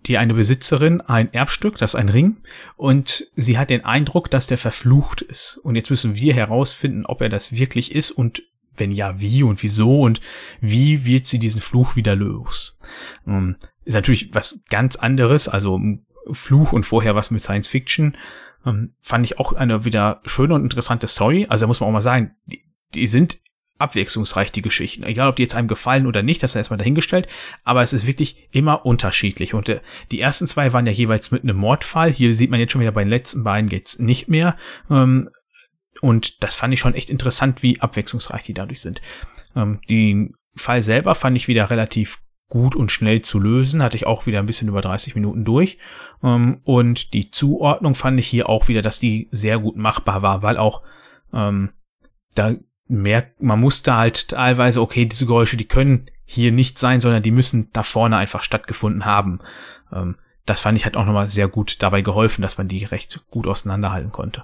[0.06, 2.38] die eine Besitzerin ein Erbstück, das ist ein Ring,
[2.76, 5.58] und sie hat den Eindruck, dass der verflucht ist.
[5.62, 8.42] Und jetzt müssen wir herausfinden, ob er das wirklich ist und
[8.76, 10.20] wenn ja, wie und wieso und
[10.60, 12.78] wie wird sie diesen Fluch wieder los.
[13.28, 15.78] Ähm, ist natürlich was ganz anderes, also
[16.32, 18.16] Fluch und vorher was mit Science Fiction.
[18.66, 21.46] Ähm, fand ich auch eine wieder schöne und interessante Story.
[21.48, 23.40] Also da muss man auch mal sagen, die, die sind
[23.78, 25.02] abwechslungsreich, die Geschichten.
[25.02, 27.26] Egal, ob die jetzt einem gefallen oder nicht, das ist erstmal dahingestellt,
[27.64, 29.54] aber es ist wirklich immer unterschiedlich.
[29.54, 32.12] Und äh, die ersten zwei waren ja jeweils mit einem Mordfall.
[32.12, 34.56] Hier sieht man jetzt schon wieder bei den letzten beiden geht's nicht mehr.
[34.88, 35.28] Ähm,
[36.00, 39.02] und das fand ich schon echt interessant, wie abwechslungsreich die dadurch sind.
[39.56, 42.20] Ähm, den Fall selber fand ich wieder relativ
[42.52, 45.78] gut und schnell zu lösen, hatte ich auch wieder ein bisschen über 30 Minuten durch.
[46.22, 50.42] Ähm, und die Zuordnung fand ich hier auch wieder, dass die sehr gut machbar war,
[50.42, 50.82] weil auch
[51.32, 51.70] ähm,
[52.34, 52.54] da
[52.88, 57.22] merkt, man muss da halt teilweise, okay, diese Geräusche, die können hier nicht sein, sondern
[57.22, 59.40] die müssen da vorne einfach stattgefunden haben.
[59.90, 63.24] Ähm, das fand ich halt auch nochmal sehr gut dabei geholfen, dass man die recht
[63.30, 64.42] gut auseinanderhalten konnte.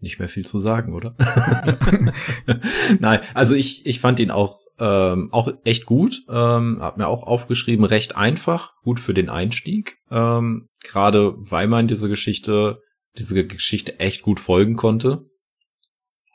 [0.00, 1.16] Nicht mehr viel zu sagen, oder?
[3.00, 6.22] Nein, also ich, ich fand ihn auch, ähm, auch echt gut.
[6.28, 9.98] Ähm, hab mir auch aufgeschrieben, recht einfach, gut für den Einstieg.
[10.10, 12.80] Ähm, Gerade weil man diese Geschichte,
[13.16, 15.26] diese Geschichte echt gut folgen konnte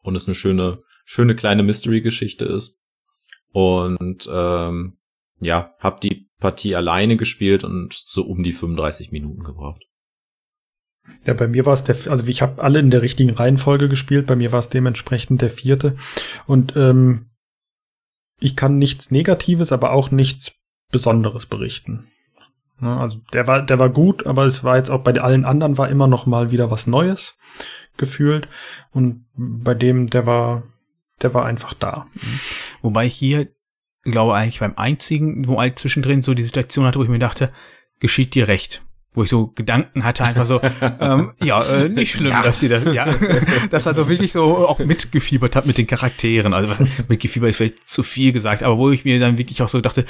[0.04, 2.82] und es eine schöne, schöne kleine Mystery-Geschichte ist.
[3.52, 4.98] Und ähm,
[5.40, 9.84] ja, hab die Partie alleine gespielt und so um die 35 Minuten gebraucht.
[11.26, 14.26] Ja, bei mir war es der, also ich habe alle in der richtigen Reihenfolge gespielt,
[14.26, 15.96] bei mir war es dementsprechend der vierte.
[16.48, 17.33] Und ähm,
[18.40, 20.54] ich kann nichts Negatives, aber auch nichts
[20.92, 22.08] Besonderes berichten.
[22.80, 25.90] Also der war, der war gut, aber es war jetzt auch bei allen anderen war
[25.90, 27.38] immer noch mal wieder was Neues
[27.98, 28.48] gefühlt.
[28.92, 30.64] Und bei dem, der war,
[31.22, 32.08] der war einfach da.
[32.82, 33.48] Wobei ich hier,
[34.04, 37.54] glaube eigentlich beim einzigen, wo halt zwischendrin so die Situation hatte, wo ich mir dachte,
[38.00, 40.62] geschieht dir recht wo ich so Gedanken hatte, einfach so,
[41.00, 42.44] ähm, ja, äh, nicht schlimm, ja.
[42.44, 43.08] dass die das, ja,
[43.70, 46.54] das also wirklich so auch mitgefiebert hat mit den Charakteren.
[46.54, 49.68] Also was mitgefiebert ist vielleicht zu viel gesagt, aber wo ich mir dann wirklich auch
[49.68, 50.06] so dachte,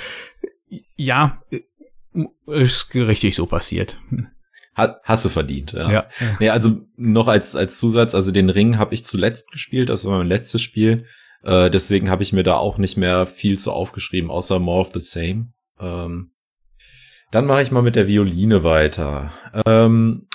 [0.96, 1.42] ja,
[2.48, 4.00] ist richtig so passiert.
[4.76, 5.92] Hat, hast du verdient, ja.
[5.92, 6.06] ja.
[6.40, 10.18] Nee, also noch als, als Zusatz, also den Ring habe ich zuletzt gespielt, das war
[10.18, 11.06] mein letztes Spiel.
[11.44, 14.92] Äh, deswegen habe ich mir da auch nicht mehr viel zu aufgeschrieben, außer more of
[14.94, 15.54] the same.
[15.80, 16.32] Ähm,
[17.34, 19.32] dann mache ich mal mit der Violine weiter.
[19.66, 20.28] Ähm,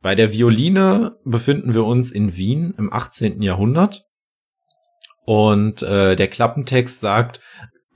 [0.00, 3.42] bei der Violine befinden wir uns in Wien im 18.
[3.42, 4.04] Jahrhundert.
[5.24, 7.40] Und äh, der Klappentext sagt,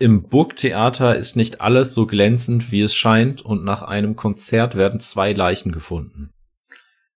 [0.00, 4.98] im Burgtheater ist nicht alles so glänzend, wie es scheint, und nach einem Konzert werden
[4.98, 6.30] zwei Leichen gefunden.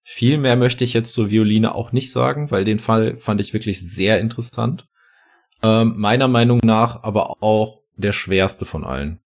[0.05, 3.53] Viel mehr möchte ich jetzt zur Violine auch nicht sagen, weil den Fall fand ich
[3.53, 4.87] wirklich sehr interessant.
[5.63, 9.21] Ähm, meiner Meinung nach aber auch der schwerste von allen.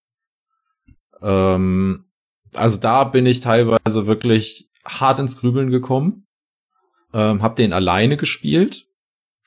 [1.21, 2.06] Ähm,
[2.53, 6.27] also da bin ich teilweise wirklich hart ins Grübeln gekommen.
[7.13, 8.87] Ähm, hab den alleine gespielt.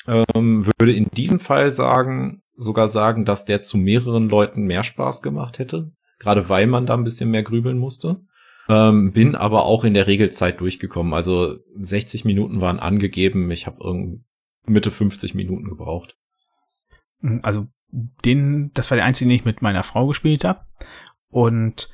[0.07, 5.23] Ähm, würde in diesem Fall sagen, sogar sagen, dass der zu mehreren Leuten mehr Spaß
[5.23, 5.93] gemacht hätte.
[6.19, 8.21] Gerade weil man da ein bisschen mehr grübeln musste.
[8.69, 11.15] Ähm, bin aber auch in der Regelzeit durchgekommen.
[11.15, 13.51] Also 60 Minuten waren angegeben.
[13.51, 14.21] Ich habe
[14.67, 16.17] Mitte 50 Minuten gebraucht.
[17.43, 20.61] Also den, das war der einzige, den ich mit meiner Frau gespielt habe.
[21.31, 21.91] Und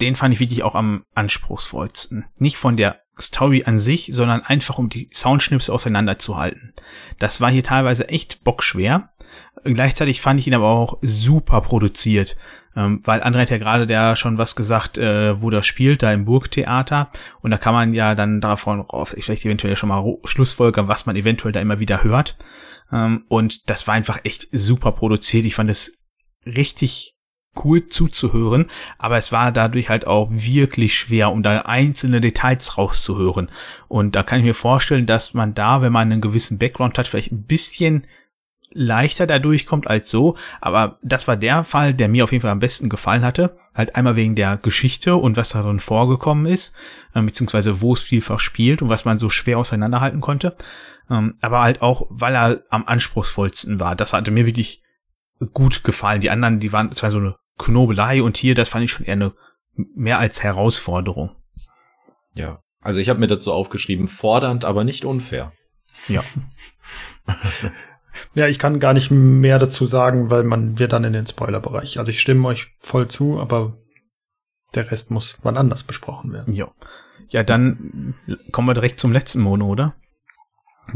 [0.00, 2.26] den fand ich wirklich auch am anspruchsvollsten.
[2.36, 6.74] Nicht von der Story an sich, sondern einfach um die Soundschnips auseinanderzuhalten.
[7.18, 9.10] Das war hier teilweise echt bockschwer.
[9.64, 12.36] Gleichzeitig fand ich ihn aber auch super produziert.
[12.76, 16.12] Ähm, weil André hat ja gerade der schon was gesagt, äh, wo das spielt, da
[16.12, 17.10] im Burgtheater.
[17.40, 21.16] Und da kann man ja dann davon auf, vielleicht eventuell schon mal Schlussfolgern, was man
[21.16, 22.36] eventuell da immer wieder hört.
[22.92, 25.46] Ähm, und das war einfach echt super produziert.
[25.46, 25.98] Ich fand es
[26.44, 27.15] richtig
[27.64, 28.66] cool zuzuhören,
[28.98, 33.50] aber es war dadurch halt auch wirklich schwer, um da einzelne Details rauszuhören.
[33.88, 37.08] Und da kann ich mir vorstellen, dass man da, wenn man einen gewissen Background hat,
[37.08, 38.06] vielleicht ein bisschen
[38.76, 40.36] leichter da durchkommt als so.
[40.60, 43.56] Aber das war der Fall, der mir auf jeden Fall am besten gefallen hatte.
[43.74, 46.76] Halt einmal wegen der Geschichte und was da drin vorgekommen ist,
[47.14, 50.56] äh, beziehungsweise wo es vielfach spielt und was man so schwer auseinanderhalten konnte.
[51.10, 53.96] Ähm, aber halt auch, weil er am anspruchsvollsten war.
[53.96, 54.82] Das hatte mir wirklich
[55.52, 56.20] gut gefallen.
[56.20, 59.14] Die anderen, die waren zwar so eine Knobelei und hier, das fand ich schon eher
[59.14, 59.32] eine
[59.74, 61.36] mehr als Herausforderung.
[62.34, 65.52] Ja, also ich habe mir dazu aufgeschrieben, fordernd, aber nicht unfair.
[66.08, 66.22] Ja.
[68.34, 71.98] ja, ich kann gar nicht mehr dazu sagen, weil man wird dann in den Spoilerbereich.
[71.98, 73.78] Also ich stimme euch voll zu, aber
[74.74, 76.54] der Rest muss wann anders besprochen werden.
[76.54, 76.70] Ja.
[77.28, 78.14] Ja, dann
[78.52, 79.96] kommen wir direkt zum letzten Mono, oder?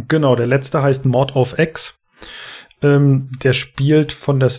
[0.06, 2.00] Genau, der letzte heißt Mord of X.
[2.82, 4.52] Ähm, der spielt von der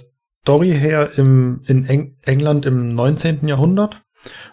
[0.44, 3.48] Story her im, in Eng England im 19.
[3.48, 4.02] Jahrhundert.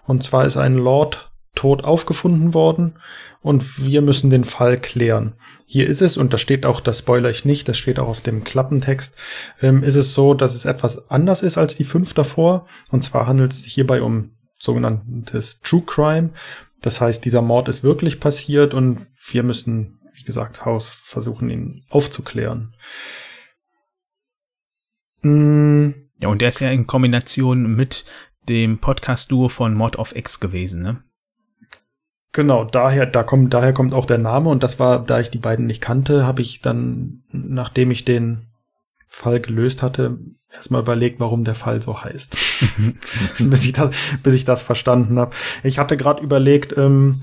[0.07, 2.99] Und zwar ist ein Lord tot aufgefunden worden
[3.41, 5.35] und wir müssen den Fall klären.
[5.67, 8.21] Hier ist es, und da steht auch, das spoiler ich nicht, das steht auch auf
[8.21, 9.13] dem Klappentext,
[9.61, 12.67] ähm, ist es so, dass es etwas anders ist als die fünf davor.
[12.91, 16.31] Und zwar handelt es sich hierbei um sogenanntes True Crime.
[16.83, 21.85] Das heißt, dieser Mord ist wirklich passiert und wir müssen, wie gesagt, Haus versuchen, ihn
[21.89, 22.75] aufzuklären.
[25.23, 25.91] Mm.
[26.21, 28.05] Ja, und der ist ja in Kombination mit
[28.49, 31.03] dem Podcast-Duo von Mod of X gewesen, ne?
[32.33, 35.39] Genau, daher, da kommt, daher kommt auch der Name und das war, da ich die
[35.39, 38.47] beiden nicht kannte, habe ich dann, nachdem ich den
[39.09, 40.19] Fall gelöst hatte,
[40.53, 42.37] erstmal überlegt, warum der Fall so heißt.
[43.39, 43.91] bis, ich das,
[44.23, 45.35] bis ich das verstanden habe.
[45.63, 47.23] Ich hatte gerade überlegt, ähm,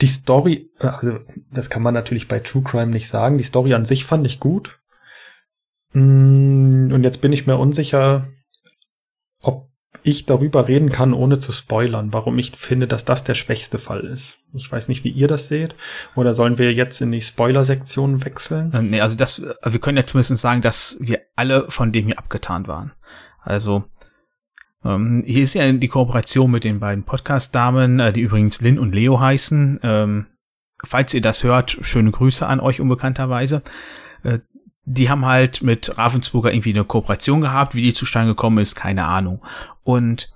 [0.00, 1.18] die Story, äh, also
[1.50, 3.38] das kann man natürlich bei True Crime nicht sagen.
[3.38, 4.78] Die Story an sich fand ich gut.
[5.92, 8.28] Mm, und jetzt bin ich mir unsicher,
[9.40, 9.70] ob
[10.02, 14.00] ich darüber reden kann, ohne zu spoilern, warum ich finde, dass das der schwächste Fall
[14.04, 14.38] ist.
[14.52, 15.74] Ich weiß nicht, wie ihr das seht.
[16.14, 18.72] Oder sollen wir jetzt in die Spoiler-Sektion wechseln?
[18.72, 22.06] Äh, nee, also das, also wir können ja zumindest sagen, dass wir alle von dem
[22.06, 22.92] hier abgetan waren.
[23.42, 23.84] Also,
[24.84, 28.94] ähm, hier ist ja die Kooperation mit den beiden Podcast-Damen, äh, die übrigens Lynn und
[28.94, 29.80] Leo heißen.
[29.82, 30.26] Ähm,
[30.84, 33.62] falls ihr das hört, schöne Grüße an euch unbekannterweise.
[34.22, 34.38] Äh,
[34.86, 37.74] die haben halt mit Ravensburger irgendwie eine Kooperation gehabt.
[37.74, 39.44] Wie die zustande gekommen ist, keine Ahnung.
[39.82, 40.32] Und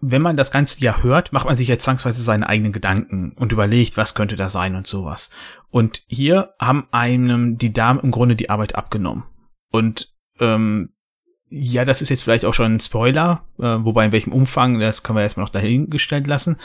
[0.00, 3.52] wenn man das Ganze ja hört, macht man sich jetzt zwangsweise seine eigenen Gedanken und
[3.52, 5.30] überlegt, was könnte da sein und sowas.
[5.70, 9.24] Und hier haben einem die Damen im Grunde die Arbeit abgenommen.
[9.70, 10.90] Und ähm,
[11.48, 15.04] ja, das ist jetzt vielleicht auch schon ein Spoiler, äh, wobei in welchem Umfang, das
[15.04, 16.58] können wir erstmal noch dahingestellt lassen.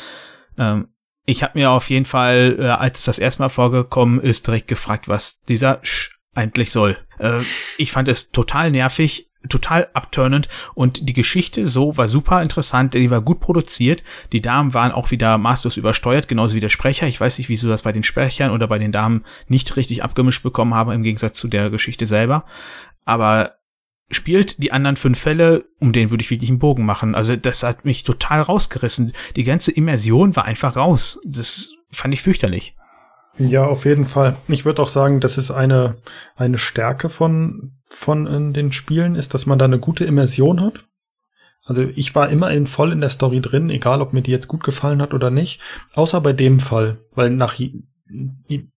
[0.57, 0.87] Ähm,
[1.25, 5.07] ich habe mir auf jeden Fall, äh, als das erste Mal vorgekommen ist, direkt gefragt,
[5.07, 6.97] was dieser Sch eigentlich soll.
[7.19, 7.41] Äh,
[7.77, 13.09] ich fand es total nervig, total abturnend und die Geschichte so war super interessant, die
[13.09, 14.03] war gut produziert.
[14.31, 17.07] Die Damen waren auch wieder maßlos übersteuert, genauso wie der Sprecher.
[17.07, 20.43] Ich weiß nicht, wieso das bei den Sprechern oder bei den Damen nicht richtig abgemischt
[20.43, 22.45] bekommen habe, im Gegensatz zu der Geschichte selber.
[23.03, 23.55] Aber
[24.11, 27.15] spielt die anderen fünf Fälle, um den würde ich wirklich einen Bogen machen.
[27.15, 29.13] Also das hat mich total rausgerissen.
[29.35, 31.19] Die ganze Immersion war einfach raus.
[31.25, 32.75] Das fand ich fürchterlich.
[33.37, 34.35] Ja, auf jeden Fall.
[34.47, 35.97] Ich würde auch sagen, das ist eine,
[36.35, 40.85] eine Stärke von, von in den Spielen, ist, dass man da eine gute Immersion hat.
[41.63, 44.47] Also ich war immer in, voll in der Story drin, egal ob mir die jetzt
[44.47, 45.61] gut gefallen hat oder nicht.
[45.93, 47.59] Außer bei dem Fall, weil nach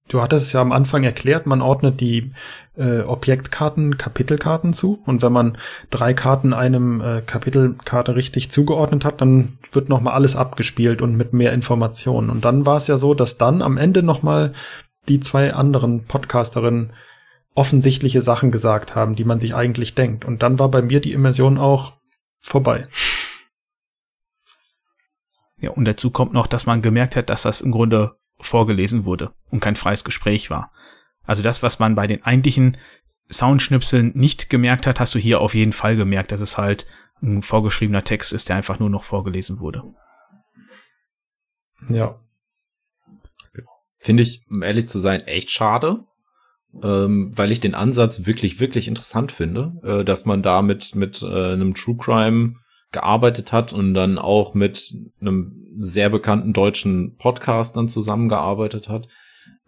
[0.09, 2.33] du hattest es ja am Anfang erklärt, man ordnet die
[2.77, 5.03] äh, Objektkarten Kapitelkarten zu.
[5.07, 5.59] Und wenn man
[5.91, 11.17] drei Karten einem äh, Kapitelkarte richtig zugeordnet hat, dann wird noch mal alles abgespielt und
[11.17, 12.31] mit mehr Informationen.
[12.31, 14.53] Und dann war es ja so, dass dann am Ende noch mal
[15.09, 16.93] die zwei anderen Podcasterinnen
[17.55, 20.25] offensichtliche Sachen gesagt haben, die man sich eigentlich denkt.
[20.25, 21.95] Und dann war bei mir die Immersion auch
[22.41, 22.85] vorbei.
[25.59, 29.33] Ja, und dazu kommt noch, dass man gemerkt hat, dass das im Grunde vorgelesen wurde
[29.51, 30.73] und kein freies Gespräch war.
[31.25, 32.77] Also das, was man bei den eigentlichen
[33.31, 36.87] Soundschnipseln nicht gemerkt hat, hast du hier auf jeden Fall gemerkt, dass es halt
[37.23, 39.83] ein vorgeschriebener Text ist, der einfach nur noch vorgelesen wurde.
[41.89, 42.21] Ja.
[43.99, 46.05] Finde ich, um ehrlich zu sein, echt schade,
[46.83, 51.23] ähm, weil ich den Ansatz wirklich, wirklich interessant finde, äh, dass man da mit, mit
[51.23, 52.57] äh, einem True Crime
[52.95, 59.09] gearbeitet hat und dann auch mit einem sehr bekannten deutschen Podcast dann zusammengearbeitet hat.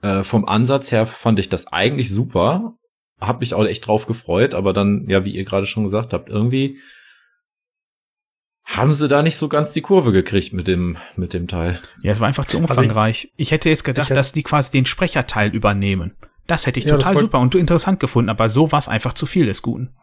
[0.00, 2.74] Äh, vom Ansatz her fand ich das eigentlich super.
[3.20, 6.30] Hab mich auch echt drauf gefreut, aber dann, ja, wie ihr gerade schon gesagt habt,
[6.30, 6.78] irgendwie
[8.64, 11.80] haben sie da nicht so ganz die Kurve gekriegt mit dem, mit dem Teil.
[12.02, 13.24] Ja, es war einfach zu umfangreich.
[13.24, 16.16] Also ich, ich, hätte jetzt gedacht, hätte dass die quasi den Sprecherteil übernehmen.
[16.46, 19.26] Das hätte ich ja, total super und interessant gefunden, aber so war es einfach zu
[19.26, 19.94] viel des Guten.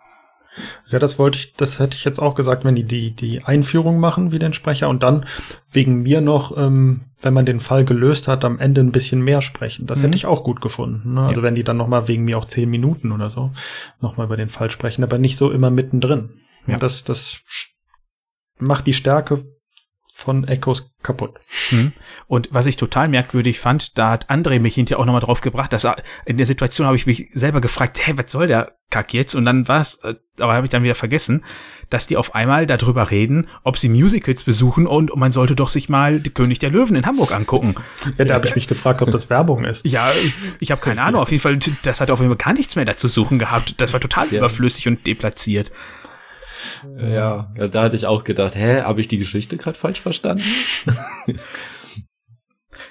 [0.89, 3.99] Ja, das wollte ich, das hätte ich jetzt auch gesagt, wenn die die, die Einführung
[3.99, 5.25] machen wie den Sprecher und dann
[5.71, 9.41] wegen mir noch, ähm, wenn man den Fall gelöst hat, am Ende ein bisschen mehr
[9.41, 9.85] sprechen.
[9.85, 10.03] Das mhm.
[10.03, 11.13] hätte ich auch gut gefunden.
[11.13, 11.21] Ne?
[11.21, 11.43] Also ja.
[11.43, 13.51] wenn die dann noch mal wegen mir auch zehn Minuten oder so
[13.99, 16.29] noch mal über den Fall sprechen, aber nicht so immer mittendrin.
[16.67, 16.77] Ja.
[16.77, 17.41] Das, das
[18.59, 19.43] macht die Stärke
[20.23, 21.39] von Echos kaputt.
[21.71, 21.93] Mhm.
[22.27, 25.73] Und was ich total merkwürdig fand, da hat André mich hinterher auch nochmal drauf gebracht,
[25.73, 29.13] dass er, in der Situation habe ich mich selber gefragt, hey, was soll der Kack
[29.13, 29.35] jetzt?
[29.35, 31.43] Und dann war es, äh, aber habe ich dann wieder vergessen,
[31.89, 35.89] dass die auf einmal darüber reden, ob sie Musicals besuchen und man sollte doch sich
[35.89, 37.75] mal die König der Löwen in Hamburg angucken.
[38.17, 39.85] Ja, da habe ich mich gefragt, ob das Werbung ist.
[39.85, 40.09] Ja,
[40.59, 41.21] ich habe keine Ahnung.
[41.21, 43.75] Auf jeden Fall, das hat auf jeden Fall gar nichts mehr dazu suchen gehabt.
[43.81, 44.39] Das war total ja.
[44.39, 45.71] überflüssig und deplatziert.
[46.97, 50.43] Ja, ja, da hatte ich auch gedacht, hä, habe ich die Geschichte gerade falsch verstanden?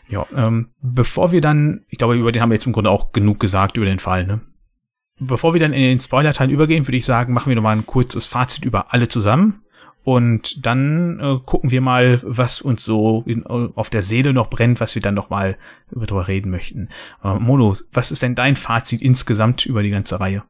[0.09, 3.13] ja, ähm, bevor wir dann, ich glaube, über den haben wir jetzt im Grunde auch
[3.13, 4.41] genug gesagt, über den Fall, ne?
[5.19, 8.27] Bevor wir dann in den Spoiler-Teil übergehen, würde ich sagen, machen wir nochmal ein kurzes
[8.27, 9.63] Fazit über alle zusammen.
[10.05, 14.81] Und dann äh, gucken wir mal, was uns so in, auf der Seele noch brennt,
[14.81, 15.57] was wir dann noch mal
[15.93, 16.89] darüber reden möchten.
[17.23, 20.43] Äh, Mono, was ist denn dein Fazit insgesamt über die ganze Reihe?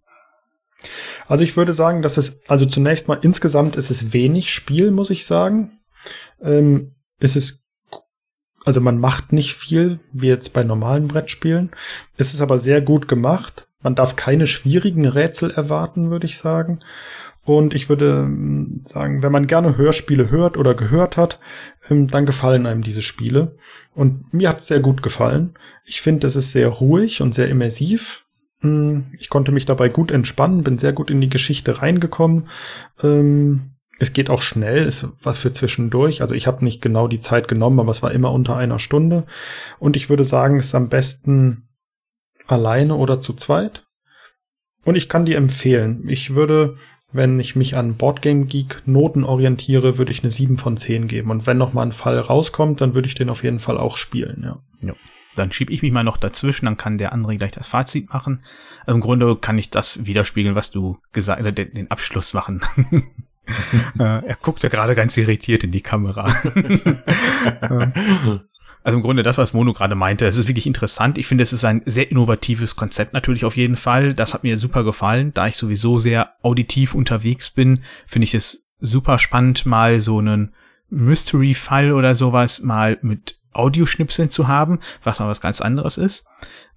[1.27, 5.11] Also ich würde sagen, dass es, also zunächst mal insgesamt ist es wenig Spiel, muss
[5.11, 5.81] ich sagen.
[6.43, 7.63] Ähm, ist es,
[8.65, 11.71] also man macht nicht viel, wie jetzt bei normalen Brettspielen.
[12.17, 13.69] Es ist aber sehr gut gemacht.
[13.83, 16.81] Man darf keine schwierigen Rätsel erwarten, würde ich sagen.
[17.45, 21.41] Und ich würde ähm, sagen, wenn man gerne Hörspiele hört oder gehört hat,
[21.91, 23.57] ähm, dann gefallen einem diese Spiele.
[23.95, 25.55] Und mir hat es sehr gut gefallen.
[25.85, 28.22] Ich finde, es ist sehr ruhig und sehr immersiv.
[28.63, 32.49] Hm, ich konnte mich dabei gut entspannen, bin sehr gut in die Geschichte reingekommen.
[33.03, 36.23] Ähm, es geht auch schnell, ist was für zwischendurch.
[36.23, 39.25] Also ich habe nicht genau die Zeit genommen, aber es war immer unter einer Stunde.
[39.79, 41.69] Und ich würde sagen, es ist am besten
[42.47, 43.85] alleine oder zu zweit.
[44.85, 46.09] Und ich kann die empfehlen.
[46.09, 46.77] Ich würde,
[47.13, 51.31] wenn ich mich an Boardgame Geek Noten orientiere, würde ich eine 7 von 10 geben.
[51.31, 53.97] Und wenn noch mal ein Fall rauskommt, dann würde ich den auf jeden Fall auch
[53.97, 54.59] spielen, ja.
[54.85, 54.95] ja.
[55.35, 58.43] Dann schiebe ich mich mal noch dazwischen, dann kann der andere gleich das Fazit machen.
[58.87, 62.61] Im Grunde kann ich das widerspiegeln, was du gesagt hast, den, den Abschluss machen.
[63.99, 66.27] Äh, er guckt ja gerade ganz irritiert in die Kamera.
[68.85, 71.19] also im Grunde das, was Mono gerade meinte, es ist wirklich interessant.
[71.19, 74.15] Ich finde, es ist ein sehr innovatives Konzept natürlich auf jeden Fall.
[74.15, 75.35] Das hat mir super gefallen.
[75.35, 80.55] Da ich sowieso sehr auditiv unterwegs bin, finde ich es super spannend, mal so einen
[80.91, 86.27] Mystery-Fall oder sowas mal mit Audioschnipseln zu haben, was mal was ganz anderes ist.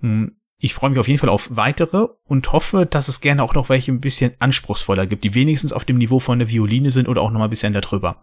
[0.01, 3.53] Hm, ich freue mich auf jeden Fall auf weitere und hoffe, dass es gerne auch
[3.53, 7.07] noch welche ein bisschen anspruchsvoller gibt, die wenigstens auf dem Niveau von der Violine sind
[7.07, 8.21] oder auch noch mal ein bisschen darüber.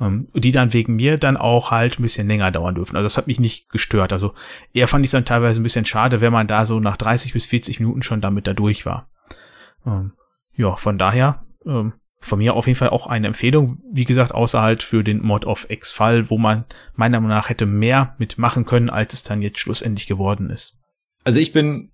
[0.00, 2.96] Ähm, die dann wegen mir dann auch halt ein bisschen länger dauern dürfen.
[2.96, 4.12] Also das hat mich nicht gestört.
[4.12, 4.34] Also
[4.72, 7.32] eher fand ich es dann teilweise ein bisschen schade, wenn man da so nach 30
[7.32, 9.08] bis 40 Minuten schon damit da durch war.
[9.86, 10.12] Ähm,
[10.56, 11.44] ja, von daher
[12.24, 13.78] von mir auf jeden Fall auch eine Empfehlung.
[13.92, 16.64] Wie gesagt, außer halt für den Mod of X-Fall, wo man
[16.94, 20.78] meiner Meinung nach hätte mehr mitmachen können, als es dann jetzt schlussendlich geworden ist.
[21.24, 21.92] Also ich bin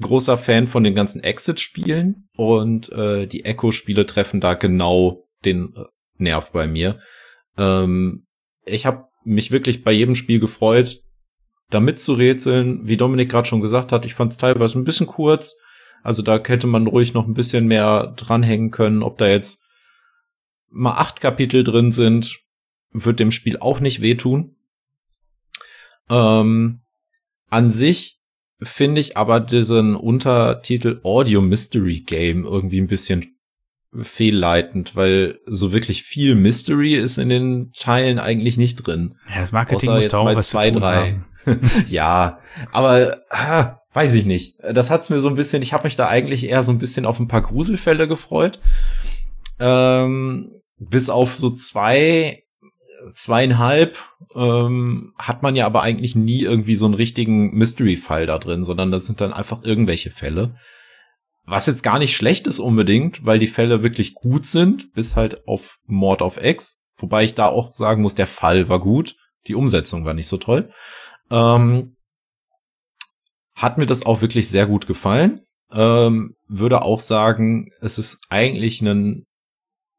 [0.00, 5.84] großer Fan von den ganzen Exit-Spielen und äh, die Echo-Spiele treffen da genau den äh,
[6.16, 7.00] Nerv bei mir.
[7.56, 8.26] Ähm,
[8.64, 11.00] ich habe mich wirklich bei jedem Spiel gefreut,
[11.70, 12.86] damit zu rätseln.
[12.86, 15.56] Wie Dominik gerade schon gesagt hat, ich fand es teilweise ein bisschen kurz.
[16.02, 19.62] Also da hätte man ruhig noch ein bisschen mehr dranhängen können, ob da jetzt
[20.70, 22.38] mal acht Kapitel drin sind,
[22.92, 24.56] wird dem Spiel auch nicht wehtun.
[26.08, 26.80] Ähm,
[27.48, 28.20] an sich
[28.62, 33.36] finde ich aber diesen Untertitel Audio Mystery Game irgendwie ein bisschen
[33.96, 39.16] fehlleitend, weil so wirklich viel Mystery ist in den Teilen eigentlich nicht drin.
[39.28, 41.20] Ja, das Marketing Außer muss jetzt auch mal was zwei, drei.
[41.88, 42.38] ja,
[42.70, 44.58] aber ah, weiß ich nicht.
[44.62, 45.62] Das hat's mir so ein bisschen.
[45.62, 48.60] Ich habe mich da eigentlich eher so ein bisschen auf ein paar Gruselfälle gefreut.
[49.58, 52.42] Ähm, bis auf so zwei,
[53.14, 53.98] zweieinhalb
[54.34, 58.90] ähm, hat man ja aber eigentlich nie irgendwie so einen richtigen Mystery-Fall da drin, sondern
[58.90, 60.56] das sind dann einfach irgendwelche Fälle.
[61.44, 65.46] Was jetzt gar nicht schlecht ist unbedingt, weil die Fälle wirklich gut sind, bis halt
[65.46, 66.80] auf Mord of X.
[66.96, 69.16] Wobei ich da auch sagen muss, der Fall war gut,
[69.46, 70.70] die Umsetzung war nicht so toll.
[71.30, 71.96] Ähm,
[73.54, 75.42] hat mir das auch wirklich sehr gut gefallen.
[75.72, 79.26] Ähm, würde auch sagen, es ist eigentlich ein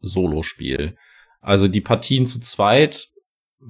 [0.02, 0.95] Solospiel.
[1.41, 3.08] Also die Partien zu zweit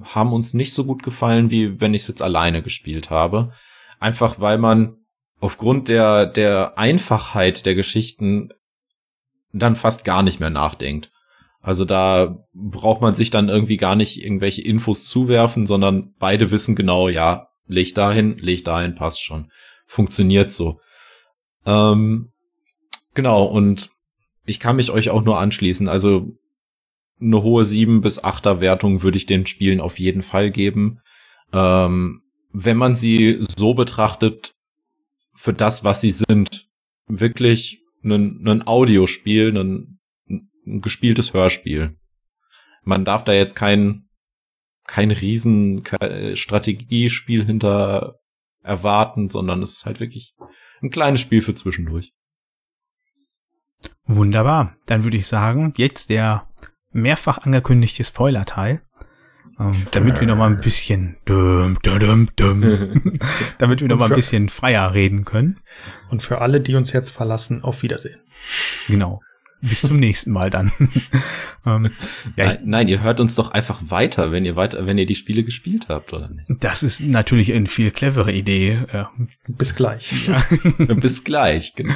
[0.02, 3.52] haben uns nicht so gut gefallen, wie wenn ich es jetzt alleine gespielt habe.
[4.00, 4.96] Einfach weil man
[5.40, 8.50] aufgrund der, der Einfachheit der Geschichten
[9.52, 11.10] dann fast gar nicht mehr nachdenkt.
[11.60, 16.74] Also da braucht man sich dann irgendwie gar nicht irgendwelche Infos zuwerfen, sondern beide wissen
[16.74, 19.50] genau, ja, leg dahin, leg dahin, passt schon.
[19.86, 20.80] Funktioniert so.
[21.64, 22.32] Ähm,
[23.14, 23.91] genau, und
[24.44, 25.88] ich kann mich euch auch nur anschließen.
[25.88, 26.36] Also
[27.20, 31.00] eine hohe 7 bis 8er Wertung würde ich den Spielen auf jeden Fall geben.
[31.52, 32.22] Ähm,
[32.52, 34.54] wenn man sie so betrachtet,
[35.34, 36.68] für das, was sie sind,
[37.06, 41.96] wirklich ein, ein Audiospiel, ein, ein gespieltes Hörspiel.
[42.84, 44.08] Man darf da jetzt kein
[44.86, 45.84] kein riesen
[46.34, 48.18] Strategiespiel hinter
[48.62, 50.34] erwarten, sondern es ist halt wirklich
[50.82, 52.12] ein kleines Spiel für zwischendurch.
[54.06, 54.76] Wunderbar.
[54.86, 56.46] Dann würde ich sagen, jetzt der
[56.92, 58.82] mehrfach angekündigte Spoiler-Teil.
[59.60, 62.62] Ähm, damit wir noch mal ein bisschen, dum, dum, dum,
[63.58, 65.60] damit wir noch mal ein bisschen freier reden können.
[66.10, 68.20] Und für alle, die uns jetzt verlassen, auf Wiedersehen.
[68.88, 69.20] Genau.
[69.60, 70.72] Bis zum nächsten Mal dann.
[71.66, 71.90] ähm,
[72.36, 75.14] ja, nein, nein, ihr hört uns doch einfach weiter, wenn ihr weiter, wenn ihr die
[75.14, 76.48] Spiele gespielt habt, oder nicht?
[76.48, 78.84] Das ist natürlich eine viel clevere Idee.
[78.92, 79.12] Ja.
[79.46, 80.26] Bis gleich.
[80.26, 80.44] Ja.
[80.94, 81.94] Bis gleich, genau.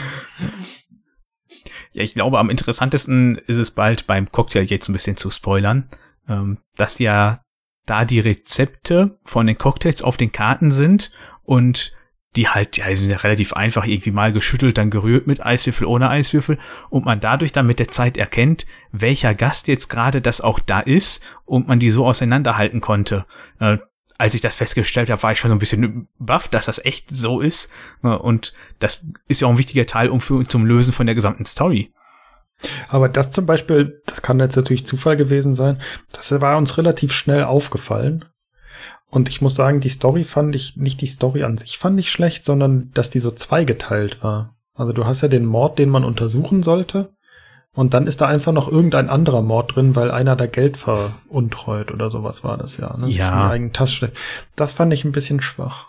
[1.96, 5.88] Ja, ich glaube, am interessantesten ist es bald beim Cocktail jetzt ein bisschen zu spoilern,
[6.28, 7.40] ähm, dass ja
[7.86, 11.10] da die Rezepte von den Cocktails auf den Karten sind
[11.42, 11.94] und
[12.36, 15.86] die halt, ja, die sind ja relativ einfach irgendwie mal geschüttelt, dann gerührt mit Eiswürfel,
[15.86, 16.58] ohne Eiswürfel
[16.90, 20.80] und man dadurch dann mit der Zeit erkennt, welcher Gast jetzt gerade das auch da
[20.80, 23.24] ist und man die so auseinanderhalten konnte.
[23.58, 23.78] Äh,
[24.18, 27.14] als ich das festgestellt habe, war ich schon so ein bisschen baff, dass das echt
[27.14, 27.70] so ist.
[28.02, 31.14] Äh, und das ist ja auch ein wichtiger Teil um für, zum Lösen von der
[31.14, 31.92] gesamten Story.
[32.88, 35.78] Aber das zum Beispiel, das kann jetzt natürlich Zufall gewesen sein,
[36.12, 38.24] das war uns relativ schnell aufgefallen.
[39.08, 42.10] Und ich muss sagen, die Story fand ich, nicht die Story an sich fand ich
[42.10, 44.56] schlecht, sondern dass die so zweigeteilt war.
[44.74, 47.15] Also du hast ja den Mord, den man untersuchen sollte.
[47.76, 51.92] Und dann ist da einfach noch irgendein anderer Mord drin, weil einer da Geld veruntreut
[51.92, 52.96] oder sowas war das ja.
[52.96, 53.08] Ne?
[53.08, 53.50] Ja.
[53.50, 54.10] eigenen Tasche.
[54.56, 55.86] Das fand ich ein bisschen schwach.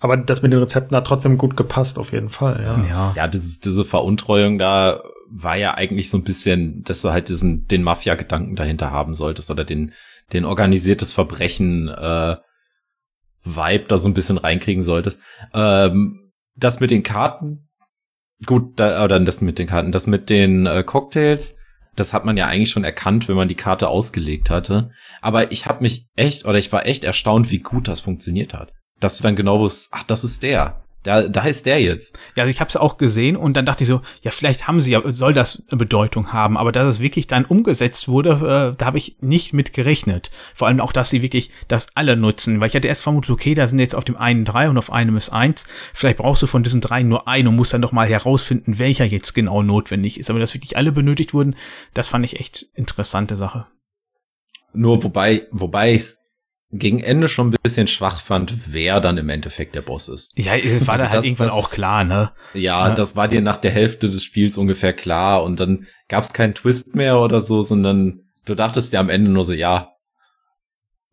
[0.00, 2.88] Aber das mit den Rezepten hat trotzdem gut gepasst, auf jeden Fall, ja.
[2.88, 7.28] Ja, ja dieses, diese Veruntreuung da war ja eigentlich so ein bisschen, dass du halt
[7.28, 9.92] diesen, den Mafia-Gedanken dahinter haben solltest oder den,
[10.32, 12.36] den organisiertes Verbrechen, äh,
[13.44, 15.20] Vibe da so ein bisschen reinkriegen solltest.
[15.54, 17.65] Ähm, das mit den Karten,
[18.44, 21.56] gut, da, oder das mit den Karten, das mit den äh, Cocktails,
[21.94, 24.90] das hat man ja eigentlich schon erkannt, wenn man die Karte ausgelegt hatte.
[25.22, 28.72] Aber ich habe mich echt, oder ich war echt erstaunt, wie gut das funktioniert hat.
[29.00, 30.84] Dass du dann genau wusstest, ach, das ist der.
[31.06, 32.18] Da, da ist der jetzt.
[32.34, 34.80] Ja, also ich habe es auch gesehen und dann dachte ich so, ja, vielleicht haben
[34.80, 38.30] sie ja, soll das Bedeutung haben, aber dass es wirklich dann umgesetzt wurde,
[38.74, 40.32] äh, da habe ich nicht mit gerechnet.
[40.52, 43.54] Vor allem auch, dass sie wirklich das alle nutzen, weil ich hatte erst vermutet, okay,
[43.54, 45.68] da sind jetzt auf dem einen drei und auf einem ist eins.
[45.94, 49.04] Vielleicht brauchst du von diesen drei nur einen und musst dann doch mal herausfinden, welcher
[49.04, 50.28] jetzt genau notwendig ist.
[50.28, 51.54] Aber dass wirklich alle benötigt wurden,
[51.94, 53.68] das fand ich echt interessante Sache.
[54.72, 56.16] Nur wobei, wobei ich
[56.70, 60.32] gegen Ende schon ein bisschen schwach fand, wer dann im Endeffekt der Boss ist.
[60.36, 62.32] Ja, war also dann halt irgendwann das, auch klar, ne?
[62.54, 66.24] Ja, ja, das war dir nach der Hälfte des Spiels ungefähr klar und dann gab
[66.24, 69.92] es keinen Twist mehr oder so, sondern du dachtest dir am Ende nur so, ja,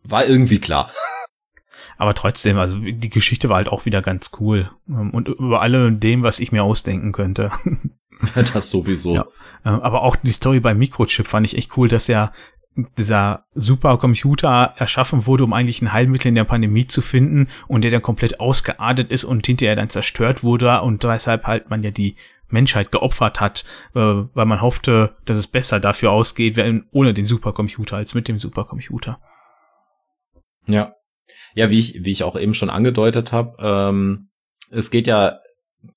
[0.03, 0.91] war irgendwie klar.
[1.97, 6.23] Aber trotzdem, also die Geschichte war halt auch wieder ganz cool und über alle dem,
[6.23, 7.51] was ich mir ausdenken könnte.
[8.53, 9.15] das sowieso.
[9.15, 9.25] Ja,
[9.65, 12.33] ähm, aber auch die Story bei Microchip fand ich echt cool, dass er
[12.97, 17.91] dieser Supercomputer erschaffen wurde, um eigentlich ein Heilmittel in der Pandemie zu finden und der
[17.91, 22.15] dann komplett ausgeartet ist und hinterher dann zerstört wurde und deshalb halt man ja die
[22.49, 23.65] Menschheit geopfert hat,
[23.95, 28.28] äh, weil man hoffte, dass es besser dafür ausgeht, wenn ohne den Supercomputer als mit
[28.28, 29.19] dem Supercomputer.
[30.67, 30.95] Ja.
[31.55, 34.30] Ja, wie ich, wie ich auch eben schon angedeutet habe, ähm,
[34.71, 35.39] es geht ja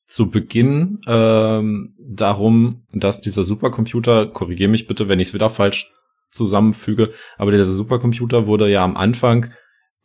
[0.06, 5.92] zu Beginn ähm, darum, dass dieser Supercomputer, korrigiere mich bitte, wenn ich es wieder falsch
[6.30, 7.12] zusammenfüge.
[7.38, 9.52] Aber dieser Supercomputer wurde ja am Anfang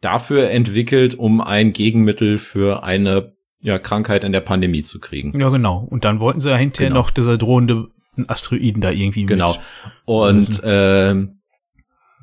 [0.02, 5.40] dafür entwickelt, um ein Gegenmittel für eine ja, Krankheit in der Pandemie zu kriegen.
[5.40, 5.86] Ja, genau.
[5.90, 7.02] Und dann wollten sie ja hinterher genau.
[7.02, 7.90] noch dieser drohende
[8.28, 9.56] Asteroiden da irgendwie Genau.
[10.06, 11.16] Und äh,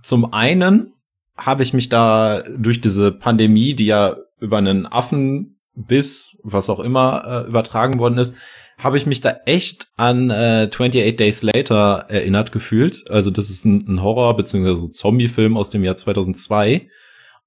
[0.02, 0.92] zum einen
[1.36, 7.44] habe ich mich da durch diese Pandemie, die ja über einen Affenbiss, was auch immer,
[7.44, 8.34] äh, übertragen worden ist,
[8.78, 13.04] habe ich mich da echt an äh, 28 Days Later erinnert gefühlt.
[13.10, 14.92] Also das ist ein, ein Horror- bzw.
[14.92, 16.88] Zombie-Film aus dem Jahr 2002.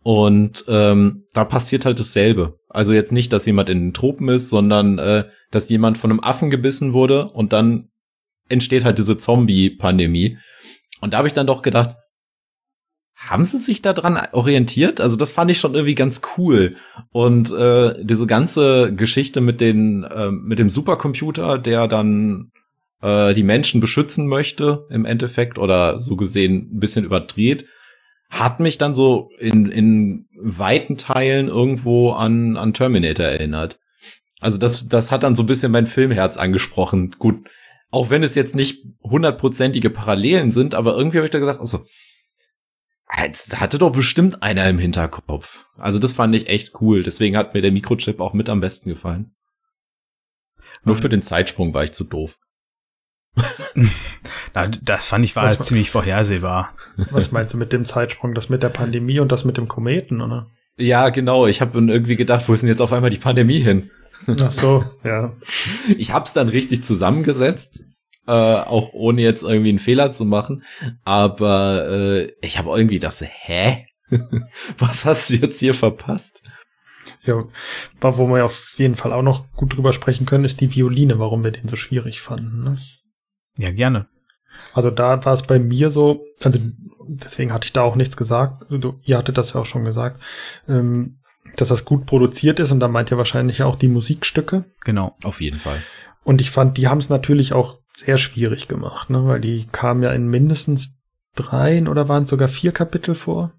[0.03, 2.59] Und ähm, da passiert halt dasselbe.
[2.69, 6.19] Also jetzt nicht, dass jemand in den Tropen ist, sondern äh, dass jemand von einem
[6.19, 7.89] Affen gebissen wurde und dann
[8.49, 10.37] entsteht halt diese Zombie-Pandemie.
[10.99, 11.95] Und da habe ich dann doch gedacht,
[13.27, 14.99] haben sie sich daran orientiert?
[14.99, 16.75] Also das fand ich schon irgendwie ganz cool.
[17.11, 22.51] Und äh, diese ganze Geschichte mit den äh, mit dem Supercomputer, der dann
[23.01, 27.67] äh, die Menschen beschützen möchte im Endeffekt oder so gesehen ein bisschen überdreht,
[28.31, 33.77] hat mich dann so in in weiten Teilen irgendwo an an Terminator erinnert.
[34.39, 37.15] Also das das hat dann so ein bisschen mein Filmherz angesprochen.
[37.19, 37.47] Gut,
[37.91, 41.85] auch wenn es jetzt nicht hundertprozentige Parallelen sind, aber irgendwie habe ich da gesagt, also
[43.15, 45.65] das hatte doch bestimmt einer im Hinterkopf.
[45.77, 47.03] Also das fand ich echt cool.
[47.03, 49.35] Deswegen hat mir der Mikrochip auch mit am besten gefallen.
[50.83, 52.37] Nur für den Zeitsprung war ich zu doof.
[54.53, 56.75] Na, das fand ich war Was- ziemlich vorhersehbar.
[57.11, 58.33] Was meinst du mit dem Zeitsprung?
[58.33, 60.49] Das mit der Pandemie und das mit dem Kometen, oder?
[60.77, 61.47] Ja, genau.
[61.47, 63.91] Ich habe irgendwie gedacht, wo ist denn jetzt auf einmal die Pandemie hin?
[64.27, 65.33] Ach so, ja.
[65.97, 67.83] Ich hab's dann richtig zusammengesetzt,
[68.27, 70.63] äh, auch ohne jetzt irgendwie einen Fehler zu machen.
[71.03, 73.85] Aber äh, ich habe irgendwie gedacht, so, hä?
[74.77, 76.43] Was hast du jetzt hier verpasst?
[77.23, 77.43] Ja,
[78.01, 81.43] wo wir auf jeden Fall auch noch gut drüber sprechen können, ist die Violine, warum
[81.43, 82.63] wir den so schwierig fanden.
[82.63, 82.77] Ne?
[83.57, 84.07] Ja, gerne.
[84.73, 86.59] Also da war es bei mir so, also
[87.07, 88.65] deswegen hatte ich da auch nichts gesagt.
[88.69, 90.21] Du, ihr hattet das ja auch schon gesagt,
[90.67, 91.19] ähm,
[91.55, 94.65] dass das gut produziert ist und da meint ihr wahrscheinlich auch die Musikstücke.
[94.83, 95.15] Genau.
[95.23, 95.81] Auf jeden Fall.
[96.23, 99.25] Und ich fand, die haben es natürlich auch sehr schwierig gemacht, ne?
[99.25, 100.99] weil die kamen ja in mindestens
[101.35, 103.53] dreien oder waren sogar vier Kapitel vor.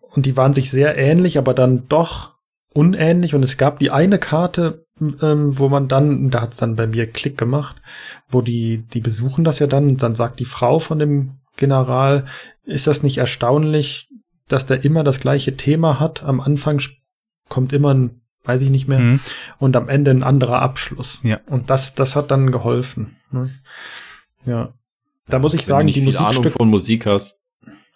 [0.00, 2.34] Und die waren sich sehr ähnlich, aber dann doch
[2.74, 3.34] unähnlich.
[3.34, 6.86] Und es gab die eine Karte, ähm, wo man dann, da hat es dann bei
[6.86, 7.76] mir Klick gemacht,
[8.28, 12.24] wo die, die besuchen das ja dann und dann sagt die Frau von dem General,
[12.64, 14.08] ist das nicht erstaunlich,
[14.48, 16.22] dass der immer das gleiche Thema hat?
[16.22, 16.80] Am Anfang
[17.48, 19.20] kommt immer ein, weiß ich nicht mehr, Mhm.
[19.58, 21.20] und am Ende ein anderer Abschluss.
[21.22, 21.40] Ja.
[21.46, 23.16] Und das, das hat dann geholfen.
[23.30, 23.50] Ne?
[24.44, 24.72] Ja.
[25.26, 26.58] Da muss ich Wenn sagen, du nicht die viel Ahnung Musikstücke.
[26.58, 27.38] von Musik hast.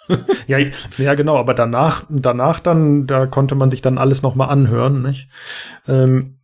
[0.46, 0.58] Ja,
[0.98, 5.28] ja, genau, aber danach, danach dann, da konnte man sich dann alles nochmal anhören, nicht?
[5.88, 6.38] Ähm,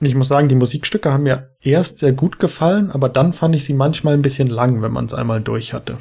[0.00, 3.64] ich muss sagen, die Musikstücke haben mir erst sehr gut gefallen, aber dann fand ich
[3.64, 5.98] sie manchmal ein bisschen lang, wenn man es einmal durch hatte.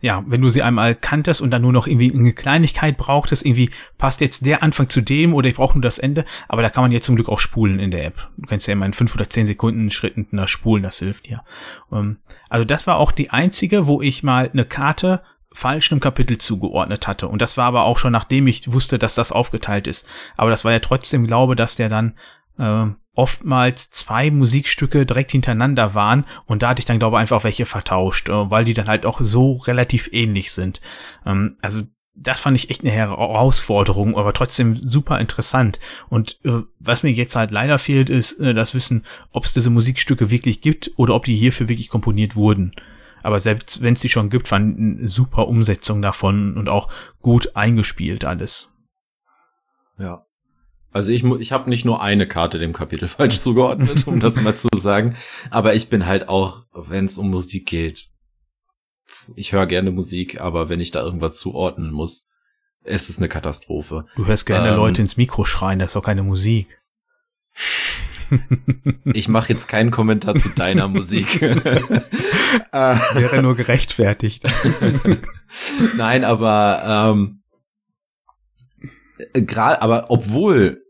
[0.00, 3.70] Ja, wenn du sie einmal kanntest und dann nur noch irgendwie eine Kleinigkeit brauchtest, irgendwie
[3.96, 6.82] passt jetzt der Anfang zu dem oder ich brauche nur das Ende, aber da kann
[6.82, 8.28] man jetzt zum Glück auch spulen in der App.
[8.36, 11.42] Du kannst ja immer in fünf oder zehn Sekunden Schritten da spulen, das hilft dir.
[11.92, 12.18] Ähm,
[12.48, 15.22] also das war auch die einzige, wo ich mal eine Karte
[15.52, 17.28] falsch einem Kapitel zugeordnet hatte.
[17.28, 20.06] Und das war aber auch schon nachdem ich wusste, dass das aufgeteilt ist.
[20.36, 22.14] Aber das war ja trotzdem Glaube, dass der dann
[22.58, 22.86] äh,
[23.18, 27.66] oftmals zwei Musikstücke direkt hintereinander waren und da hatte ich dann glaube ich einfach welche
[27.66, 30.80] vertauscht, äh, weil die dann halt auch so relativ ähnlich sind.
[31.26, 31.82] Ähm, also
[32.14, 35.78] das fand ich echt eine Herausforderung, aber trotzdem super interessant.
[36.08, 39.70] Und äh, was mir jetzt halt leider fehlt, ist äh, das Wissen, ob es diese
[39.70, 42.72] Musikstücke wirklich gibt oder ob die hierfür wirklich komponiert wurden.
[43.22, 46.88] Aber selbst wenn es die schon gibt, waren eine super Umsetzung davon und auch
[47.20, 48.72] gut eingespielt alles.
[49.98, 50.27] Ja.
[50.90, 54.56] Also ich, ich habe nicht nur eine Karte dem Kapitel falsch zugeordnet, um das mal
[54.56, 55.16] zu sagen.
[55.50, 58.08] Aber ich bin halt auch, wenn es um Musik geht,
[59.34, 62.28] ich höre gerne Musik, aber wenn ich da irgendwas zuordnen muss,
[62.84, 64.06] ist es eine Katastrophe.
[64.16, 64.76] Du hörst gerne Ähm.
[64.76, 66.78] Leute ins Mikro schreien, das ist doch keine Musik.
[69.04, 71.42] Ich mache jetzt keinen Kommentar zu deiner Musik.
[71.42, 71.56] äh,
[72.72, 74.44] Wäre nur gerechtfertigt.
[75.96, 77.42] Nein, aber ähm,
[79.32, 80.82] gerade, aber obwohl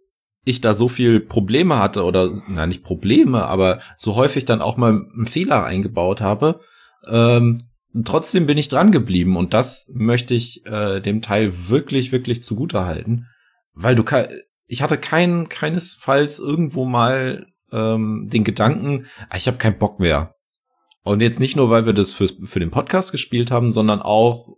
[0.45, 4.77] ich da so viel Probleme hatte oder na nicht Probleme, aber so häufig dann auch
[4.77, 6.61] mal einen Fehler eingebaut habe,
[7.07, 7.69] ähm,
[8.05, 12.85] trotzdem bin ich dran geblieben und das möchte ich äh, dem Teil wirklich wirklich zugute
[12.85, 13.27] halten,
[13.75, 14.05] weil du
[14.67, 20.35] ich hatte keinen keinesfalls irgendwo mal ähm, den Gedanken, ah, ich habe keinen Bock mehr.
[21.03, 24.49] Und jetzt nicht nur, weil wir das für, für den Podcast gespielt haben, sondern auch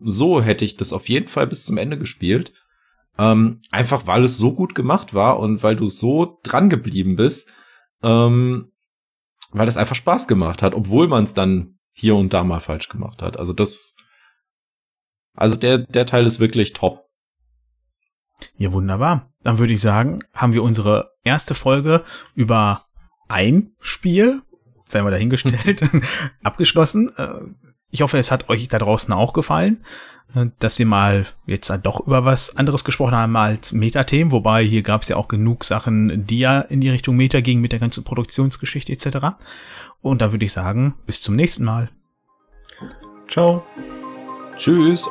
[0.00, 2.52] so hätte ich das auf jeden Fall bis zum Ende gespielt.
[3.18, 7.50] Ähm, einfach weil es so gut gemacht war und weil du so dran geblieben bist,
[8.02, 8.72] ähm,
[9.52, 12.88] weil es einfach Spaß gemacht hat, obwohl man es dann hier und da mal falsch
[12.90, 13.38] gemacht hat.
[13.38, 13.96] Also das,
[15.34, 17.06] also der, der Teil ist wirklich top.
[18.58, 19.32] Ja, wunderbar.
[19.42, 22.04] Dann würde ich sagen, haben wir unsere erste Folge
[22.34, 22.84] über
[23.28, 24.42] ein Spiel,
[24.86, 25.82] sei mal dahingestellt,
[26.42, 27.16] abgeschlossen.
[27.16, 27.40] Äh,
[27.90, 29.84] Ich hoffe, es hat euch da draußen auch gefallen,
[30.58, 34.82] dass wir mal jetzt dann doch über was anderes gesprochen haben als Metathemen, wobei hier
[34.82, 37.78] gab es ja auch genug Sachen, die ja in die Richtung Meta gingen mit der
[37.78, 39.36] ganzen Produktionsgeschichte etc.
[40.02, 41.90] Und da würde ich sagen, bis zum nächsten Mal.
[43.28, 43.64] Ciao.
[44.56, 45.10] Tschüss.